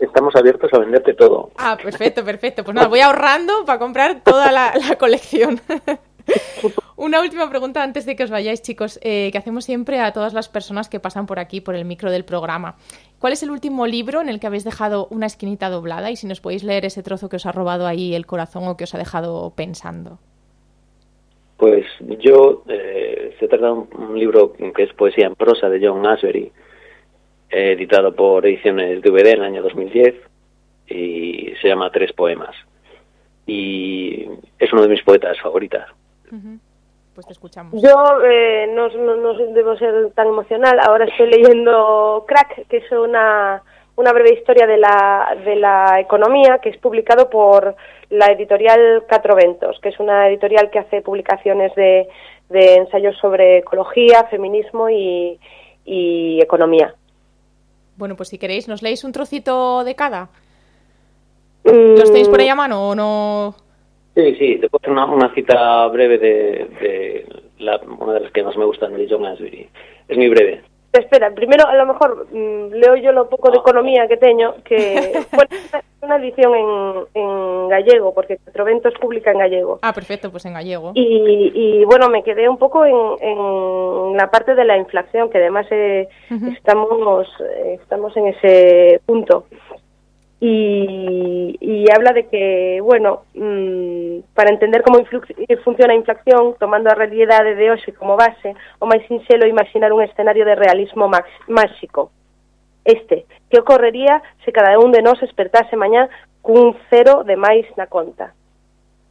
Estamos 0.00 0.34
abiertos 0.34 0.72
a 0.72 0.78
venderte 0.78 1.14
todo. 1.14 1.50
Ah, 1.58 1.76
perfecto, 1.80 2.24
perfecto. 2.24 2.64
Pues 2.64 2.74
nada, 2.74 2.88
voy 2.88 3.00
ahorrando 3.00 3.64
para 3.66 3.78
comprar 3.78 4.22
toda 4.22 4.50
la, 4.50 4.72
colección. 4.98 5.60
Una 6.96 7.20
última 7.20 7.48
pregunta 7.50 7.82
antes 7.82 8.06
de 8.06 8.16
que 8.16 8.24
os 8.24 8.30
vayáis, 8.30 8.62
chicos, 8.62 8.98
eh, 9.02 9.28
que 9.30 9.38
hacemos 9.38 9.66
siempre 9.66 10.00
a 10.00 10.12
todas 10.12 10.32
las 10.32 10.48
personas 10.48 10.88
que 10.88 10.98
pasan 10.98 11.26
por 11.26 11.38
aquí, 11.38 11.60
por 11.60 11.74
el 11.74 11.84
micro 11.84 12.10
del 12.10 12.24
programa. 12.24 12.76
¿Cuál 13.18 13.34
es 13.34 13.42
el 13.42 13.50
último 13.50 13.86
libro 13.86 14.22
en 14.22 14.30
el 14.30 14.40
que 14.40 14.46
habéis 14.46 14.64
dejado 14.64 15.08
una 15.10 15.26
esquinita 15.26 15.68
doblada? 15.68 16.10
Y 16.10 16.16
si 16.16 16.26
nos 16.26 16.40
podéis 16.40 16.64
leer 16.64 16.86
ese 16.86 17.02
trozo 17.02 17.28
que 17.28 17.36
os 17.36 17.46
ha 17.46 17.52
robado 17.52 17.86
ahí 17.86 18.14
el 18.14 18.26
corazón 18.26 18.66
o 18.66 18.76
que 18.76 18.84
os 18.84 18.94
ha 18.94 18.98
dejado 18.98 19.52
pensando. 19.54 20.18
Pues 21.56 21.86
yo, 22.20 22.64
eh, 22.68 23.34
se 23.40 23.48
trata 23.48 23.66
de 23.66 23.72
un, 23.72 24.18
libro 24.18 24.52
que 24.52 24.82
es 24.82 24.92
poesía 24.92 25.26
en 25.26 25.34
prosa 25.34 25.68
de 25.70 25.86
John 25.86 26.06
Asbury, 26.06 26.52
eh, 27.50 27.72
editado 27.72 28.14
por 28.14 28.44
Ediciones 28.44 29.00
DVD 29.00 29.28
en 29.28 29.38
el 29.38 29.44
año 29.44 29.62
2010, 29.62 30.14
y 30.88 31.54
se 31.60 31.68
llama 31.68 31.90
Tres 31.90 32.12
Poemas. 32.12 32.54
Y 33.46 34.28
es 34.58 34.72
uno 34.72 34.82
de 34.82 34.88
mis 34.88 35.02
poetas 35.02 35.40
favoritas. 35.40 35.88
Pues 37.14 37.26
te 37.26 37.32
escuchamos. 37.32 37.80
Yo 37.80 38.20
eh, 38.24 38.68
no, 38.74 38.88
no, 38.88 39.16
no 39.16 39.34
debo 39.34 39.76
ser 39.78 40.10
tan 40.10 40.26
emocional. 40.28 40.78
Ahora 40.80 41.06
estoy 41.06 41.30
leyendo 41.30 42.24
Crack, 42.28 42.66
que 42.68 42.78
es 42.78 42.92
una 42.92 43.62
una 43.96 44.12
breve 44.12 44.34
historia 44.34 44.66
de 44.66 44.76
la, 44.76 45.36
de 45.44 45.56
la 45.56 46.00
economía 46.00 46.58
que 46.62 46.68
es 46.68 46.76
publicado 46.78 47.28
por 47.30 47.74
la 48.10 48.26
editorial 48.26 49.04
Ventos, 49.36 49.78
que 49.80 49.88
es 49.88 49.98
una 49.98 50.28
editorial 50.28 50.70
que 50.70 50.78
hace 50.78 51.00
publicaciones 51.00 51.74
de, 51.74 52.06
de 52.50 52.74
ensayos 52.76 53.16
sobre 53.18 53.58
ecología, 53.58 54.24
feminismo 54.24 54.88
y, 54.90 55.38
y, 55.84 56.40
economía. 56.40 56.94
Bueno, 57.96 58.16
pues 58.16 58.28
si 58.28 58.38
queréis, 58.38 58.68
¿nos 58.68 58.82
leéis 58.82 59.02
un 59.04 59.12
trocito 59.12 59.82
de 59.82 59.94
cada? 59.94 60.28
Mm. 61.64 61.98
¿Los 61.98 62.10
tenéis 62.10 62.28
por 62.28 62.40
ahí 62.40 62.48
a 62.48 62.54
mano 62.54 62.90
o 62.90 62.94
no? 62.94 63.54
Sí, 64.14 64.34
sí, 64.36 64.58
te 64.58 64.68
puedo 64.68 64.80
hacer 64.82 64.92
una, 64.92 65.06
una 65.06 65.34
cita 65.34 65.86
breve 65.88 66.18
de, 66.18 66.68
de 66.80 67.26
la, 67.58 67.80
una 67.98 68.14
de 68.14 68.20
las 68.20 68.32
que 68.32 68.42
más 68.42 68.56
me 68.56 68.64
gustan 68.64 68.94
de 68.94 69.06
John 69.08 69.24
Asbury. 69.24 69.68
Es 70.08 70.16
muy 70.16 70.28
breve. 70.28 70.62
Espera, 70.98 71.30
primero 71.30 71.66
a 71.66 71.74
lo 71.74 71.86
mejor 71.86 72.26
mm, 72.32 72.72
leo 72.72 72.96
yo 72.96 73.12
lo 73.12 73.28
poco 73.28 73.50
de 73.50 73.58
economía 73.58 74.06
que 74.08 74.16
teño, 74.16 74.54
que 74.64 75.20
bueno, 75.32 75.50
una 76.02 76.16
edición 76.16 76.54
en, 76.54 77.22
en 77.22 77.68
gallego, 77.68 78.14
porque 78.14 78.38
Troventos 78.52 78.94
publica 79.00 79.32
en 79.32 79.38
gallego. 79.38 79.78
Ah, 79.82 79.92
perfecto, 79.92 80.30
pues 80.30 80.44
en 80.46 80.54
gallego. 80.54 80.92
Y, 80.94 81.52
y 81.54 81.84
bueno, 81.84 82.08
me 82.08 82.22
quedé 82.22 82.48
un 82.48 82.58
poco 82.58 82.84
en, 82.84 82.96
en 83.20 84.16
la 84.16 84.30
parte 84.30 84.54
de 84.54 84.64
la 84.64 84.76
inflación, 84.76 85.30
que 85.30 85.38
además 85.38 85.66
eh, 85.70 86.08
estamos, 86.54 87.26
eh, 87.40 87.78
estamos 87.80 88.16
en 88.16 88.28
ese 88.28 89.00
punto 89.04 89.46
y, 90.40 91.56
y 91.60 91.86
habla 91.90 92.12
de 92.12 92.26
que, 92.26 92.80
bueno, 92.82 93.22
mmm, 93.34 94.20
para 94.34 94.50
entender 94.50 94.82
como 94.82 94.98
eh, 94.98 95.56
funciona 95.64 95.94
a 95.94 95.96
inflación, 95.96 96.54
tomando 96.58 96.90
a 96.90 96.94
realidade 96.94 97.54
de 97.54 97.70
hoxe 97.70 97.92
como 97.94 98.16
base, 98.16 98.54
o 98.78 98.84
máis 98.84 99.00
sinxelo 99.08 99.48
imaginar 99.48 99.92
un 99.92 100.04
escenario 100.04 100.44
de 100.44 100.54
realismo 100.54 101.08
máxico. 101.48 102.12
Este, 102.84 103.26
que 103.50 103.58
ocorrería 103.58 104.22
se 104.44 104.52
cada 104.52 104.78
un 104.78 104.92
de 104.92 105.02
nós 105.02 105.18
despertase 105.18 105.74
mañá 105.74 106.08
cun 106.44 106.76
cero 106.90 107.24
de 107.24 107.34
máis 107.34 107.66
na 107.74 107.88
conta. 107.88 108.36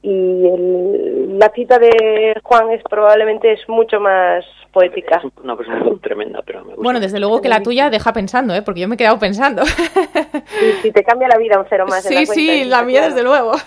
Y 0.08 0.47
el, 0.47 1.39
la 1.39 1.49
cita 1.49 1.80
de 1.80 2.36
Juan 2.43 2.70
es 2.70 2.84
probablemente 2.84 3.51
es 3.51 3.68
mucho 3.68 3.99
más 3.99 4.45
poética. 4.72 5.18
Es 5.18 5.43
una 5.43 5.58
persona 5.58 5.84
tremenda, 6.01 6.43
pero 6.45 6.60
me 6.60 6.76
gusta. 6.76 6.84
Bueno, 6.84 6.99
desde 6.99 7.20
luego 7.20 7.41
que 7.41 7.49
la 7.49 7.64
tuya 7.64 7.89
deja 7.89 8.14
pensando, 8.14 8.53
¿eh? 8.53 8.62
porque 8.62 8.82
yo 8.82 8.88
me 8.88 8.93
he 8.93 8.97
quedado 8.99 9.18
pensando. 9.18 9.64
Sí, 9.66 10.72
sí 10.84 10.91
te 10.91 11.03
cambia 11.03 11.28
la 11.28 11.39
vida 11.39 11.60
un 11.60 11.66
cero 11.68 11.86
más. 11.89 12.03
Sí, 12.03 12.14
la 12.14 12.26
sí, 12.26 12.64
la 12.66 12.84
mía 12.84 13.10
desde 13.10 13.24
luego. 13.24 13.53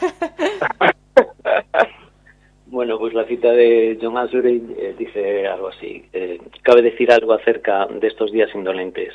Bueno, 2.70 2.98
pues 2.98 3.14
la 3.14 3.24
cita 3.24 3.50
de 3.50 3.98
John 4.00 4.18
Asbury 4.18 4.62
eh, 4.78 4.94
dice 4.98 5.46
algo 5.46 5.68
así. 5.68 6.04
Eh, 6.12 6.38
cabe 6.60 6.82
decir 6.82 7.10
algo 7.10 7.32
acerca 7.32 7.86
de 7.86 8.06
estos 8.06 8.30
días 8.30 8.50
indolentes, 8.54 9.14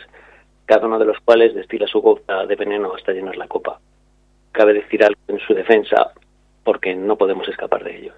cada 0.66 0.88
uno 0.88 0.98
de 0.98 1.06
los 1.06 1.20
cuales 1.20 1.54
destila 1.54 1.86
su 1.86 2.02
gota 2.02 2.48
de 2.48 2.56
veneno 2.56 2.92
hasta 2.96 3.12
llenar 3.12 3.38
la 3.38 3.48
copa. 3.48 3.80
cabe 4.52 4.74
decir 4.74 5.04
algo 5.04 5.22
en 5.28 5.38
su 5.38 5.54
defensa, 5.54 6.14
porque 6.64 6.96
no 6.96 7.18
podemos 7.18 7.48
escapar 7.48 7.84
de 7.84 7.98
ellos. 7.98 8.16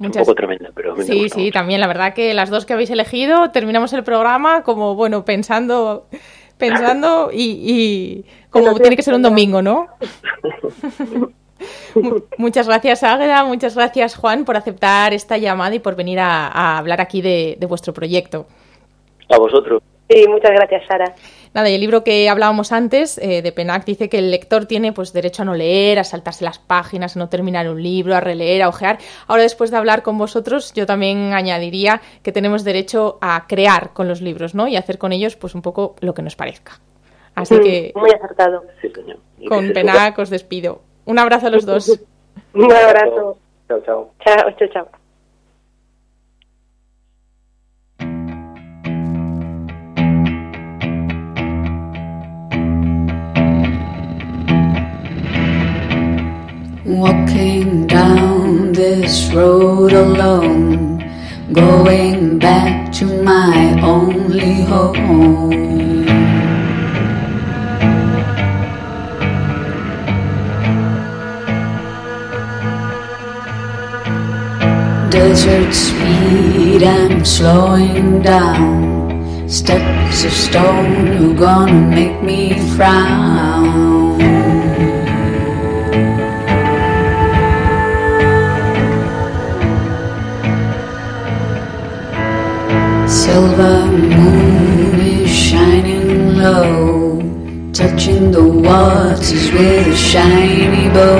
Un 0.00 0.12
poco 0.12 0.34
tremenda, 0.34 0.70
pero 0.74 0.96
Sí, 1.02 1.28
sí, 1.28 1.50
también. 1.50 1.80
La 1.80 1.88
verdad 1.88 2.14
que 2.14 2.32
las 2.32 2.50
dos 2.50 2.66
que 2.66 2.72
habéis 2.72 2.90
elegido 2.90 3.50
terminamos 3.50 3.92
el 3.92 4.04
programa 4.04 4.62
como, 4.62 4.94
bueno, 4.94 5.24
pensando 5.24 6.06
pensando 6.58 7.30
y, 7.32 8.24
como 8.50 8.78
tiene 8.78 8.96
que 8.96 9.02
ser 9.02 9.14
un 9.14 9.22
domingo, 9.22 9.62
¿no? 9.62 9.86
muchas 12.38 12.66
gracias, 12.66 13.02
Águeda, 13.04 13.44
muchas 13.44 13.76
gracias, 13.76 14.16
Juan, 14.16 14.44
por 14.44 14.56
aceptar 14.56 15.14
esta 15.14 15.38
llamada 15.38 15.74
y 15.76 15.78
por 15.78 15.94
venir 15.94 16.18
a, 16.18 16.78
hablar 16.78 17.00
aquí 17.00 17.22
de 17.22 17.56
vuestro 17.68 17.92
proyecto. 17.92 18.46
A 19.30 19.38
vosotros. 19.38 19.82
Sí, 20.08 20.26
muchas 20.26 20.52
gracias, 20.52 20.86
Sara. 20.86 21.14
Nada, 21.58 21.70
y 21.70 21.74
el 21.74 21.80
libro 21.80 22.04
que 22.04 22.28
hablábamos 22.28 22.70
antes 22.70 23.18
eh, 23.18 23.42
de 23.42 23.50
Penac 23.50 23.84
dice 23.84 24.08
que 24.08 24.18
el 24.18 24.30
lector 24.30 24.66
tiene 24.66 24.92
pues 24.92 25.12
derecho 25.12 25.42
a 25.42 25.44
no 25.44 25.54
leer, 25.54 25.98
a 25.98 26.04
saltarse 26.04 26.44
las 26.44 26.60
páginas, 26.60 27.16
a 27.16 27.18
no 27.18 27.28
terminar 27.28 27.68
un 27.68 27.82
libro, 27.82 28.14
a 28.14 28.20
releer, 28.20 28.62
a 28.62 28.68
ojear. 28.68 28.98
Ahora, 29.26 29.42
después 29.42 29.72
de 29.72 29.76
hablar 29.76 30.04
con 30.04 30.16
vosotros, 30.18 30.72
yo 30.72 30.86
también 30.86 31.32
añadiría 31.32 32.00
que 32.22 32.30
tenemos 32.30 32.62
derecho 32.62 33.18
a 33.20 33.48
crear 33.48 33.92
con 33.92 34.06
los 34.06 34.20
libros, 34.20 34.54
¿no? 34.54 34.68
Y 34.68 34.76
hacer 34.76 34.98
con 34.98 35.10
ellos 35.10 35.34
pues 35.34 35.56
un 35.56 35.62
poco 35.62 35.96
lo 35.98 36.14
que 36.14 36.22
nos 36.22 36.36
parezca. 36.36 36.78
Así 37.34 37.56
mm, 37.56 37.60
que... 37.60 37.92
Muy 37.96 38.12
acertado. 38.12 38.62
Sí, 38.80 38.92
señor. 38.94 39.18
Con 39.48 39.72
Penac 39.72 40.16
os 40.16 40.30
despido. 40.30 40.82
Un 41.06 41.18
abrazo 41.18 41.48
a 41.48 41.50
los 41.50 41.66
dos. 41.66 41.88
un 42.54 42.72
abrazo. 42.72 43.36
Chao, 43.66 43.80
chao. 43.84 44.10
Chao, 44.24 44.52
chao, 44.56 44.68
chao. 44.72 44.88
Walking 56.98 57.86
down 57.86 58.72
this 58.72 59.30
road 59.32 59.92
alone, 59.92 60.98
going 61.52 62.40
back 62.40 62.90
to 62.94 63.22
my 63.22 63.80
only 63.80 64.62
home. 64.64 66.04
Desert 75.08 75.72
speed, 75.72 76.82
I'm 76.82 77.24
slowing 77.24 78.22
down. 78.22 79.48
Steps 79.48 80.24
of 80.24 80.32
stone 80.32 81.08
are 81.08 81.34
gonna 81.38 81.94
make 81.94 82.20
me 82.24 82.58
frown. 82.74 83.97
Silver 93.28 93.86
moon 93.92 95.00
is 95.00 95.30
shining 95.30 96.38
low, 96.38 97.20
touching 97.74 98.30
the 98.30 98.42
waters 98.42 99.52
with 99.52 99.86
a 99.86 99.96
shiny 100.10 100.88
bow. 100.96 101.18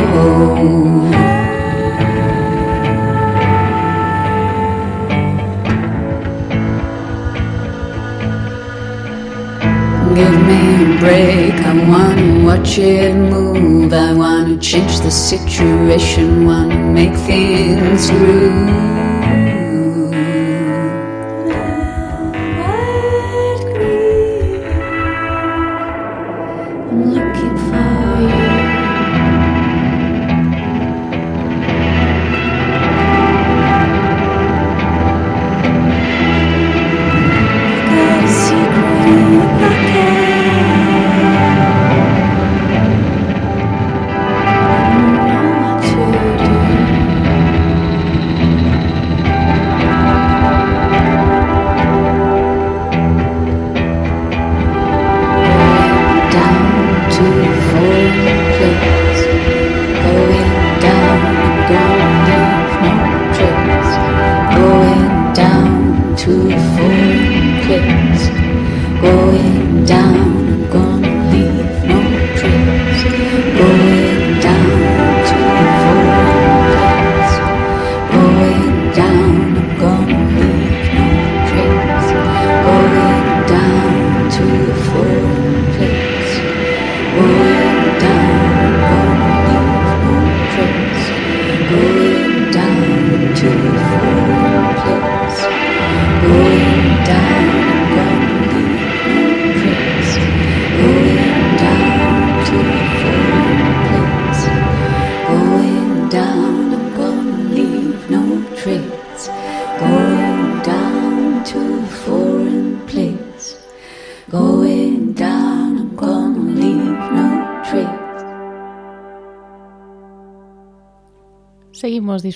Give 10.18 10.38
me 10.48 10.61
a 10.84 10.98
break, 11.02 11.56
I 11.70 11.74
wanna 11.92 12.44
watch 12.46 12.78
it 12.78 13.14
move. 13.14 13.92
I 13.92 14.14
wanna 14.14 14.56
change 14.56 14.94
the 15.00 15.11
situation, 15.11 16.46
wanna 16.46 16.78
make 16.78 17.14
things 17.28 18.11
groove. 18.11 18.97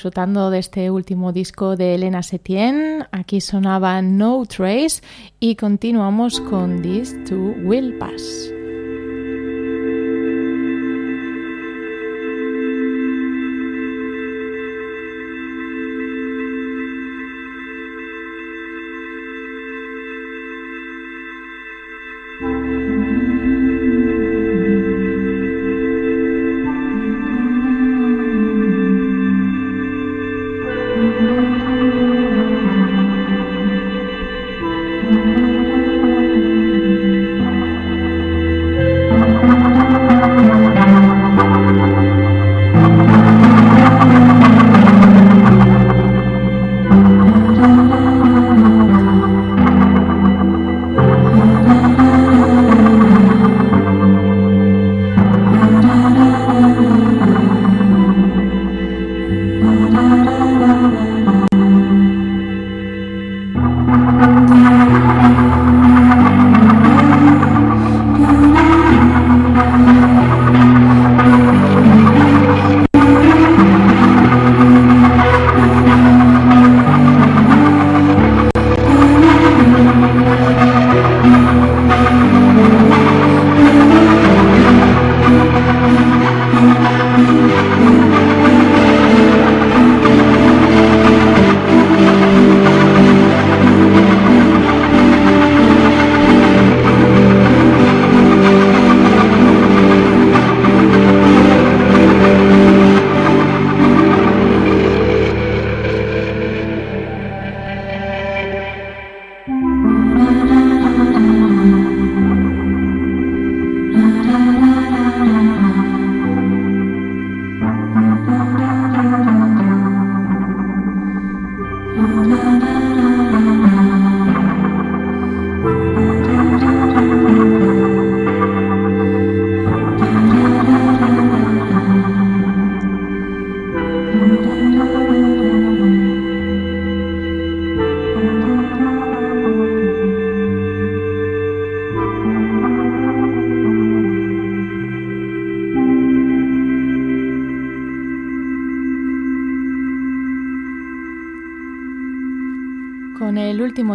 disfrutando 0.03 0.51
de 0.51 0.59
este 0.59 0.91
último 0.91 1.33
disco 1.33 1.77
de 1.77 1.95
Elena 1.95 2.25
Setien. 2.25 3.07
Aquí 3.13 3.41
sonaba 3.41 4.03
No 4.03 4.45
Trace 4.47 5.01
y 5.39 5.55
continuamos 5.55 6.41
con 6.41 6.83
This 6.83 7.23
Too 7.23 7.55
Will 7.63 7.95
Pass. 7.99 8.53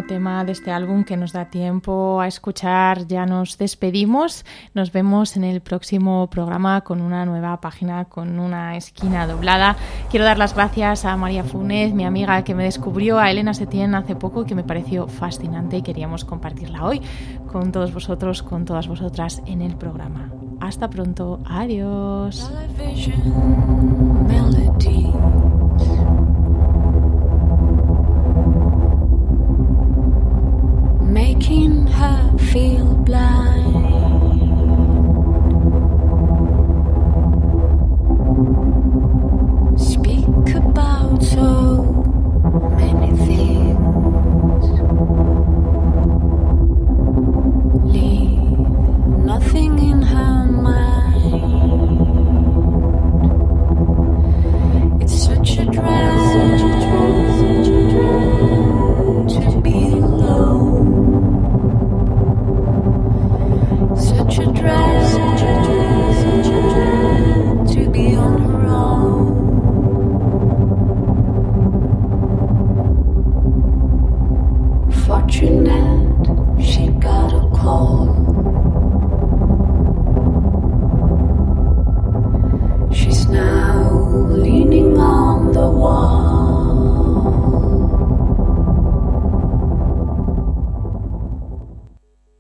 Tema 0.08 0.44
de 0.46 0.54
este 0.54 0.72
álbum 0.72 1.04
que 1.04 1.18
nos 1.18 1.34
da 1.34 1.46
tiempo 1.46 2.20
a 2.22 2.28
escuchar, 2.28 3.06
ya 3.08 3.26
nos 3.26 3.58
despedimos. 3.58 4.46
Nos 4.74 4.92
vemos 4.92 5.36
en 5.38 5.44
el 5.44 5.62
próximo 5.62 6.28
programa 6.28 6.82
con 6.82 7.02
una 7.02 7.26
nueva 7.26 7.60
página, 7.62 8.06
con 8.06 8.40
una 8.40 8.78
esquina 8.78 9.28
doblada. 9.28 9.76
Quiero 10.10 10.26
dar 10.26 10.38
las 10.38 10.56
gracias 10.56 11.06
a 11.06 11.16
María 11.18 11.44
Funes, 11.44 11.94
mi 11.94 12.06
amiga 12.06 12.44
que 12.44 12.56
me 12.56 12.64
descubrió, 12.64 13.20
a 13.20 13.30
Elena 13.30 13.54
Setién 13.54 13.94
hace 13.94 14.16
poco, 14.16 14.46
que 14.46 14.56
me 14.56 14.64
pareció 14.64 15.08
fascinante 15.08 15.78
y 15.78 15.82
queríamos 15.82 16.26
compartirla 16.26 16.86
hoy 16.86 17.02
con 17.52 17.72
todos 17.72 17.94
vosotros, 17.94 18.42
con 18.42 18.66
todas 18.66 18.88
vosotras 18.88 19.42
en 19.46 19.62
el 19.62 19.76
programa. 19.76 20.32
Hasta 20.60 20.90
pronto, 20.90 21.40
adiós. 21.46 22.50
Feel 32.58 32.87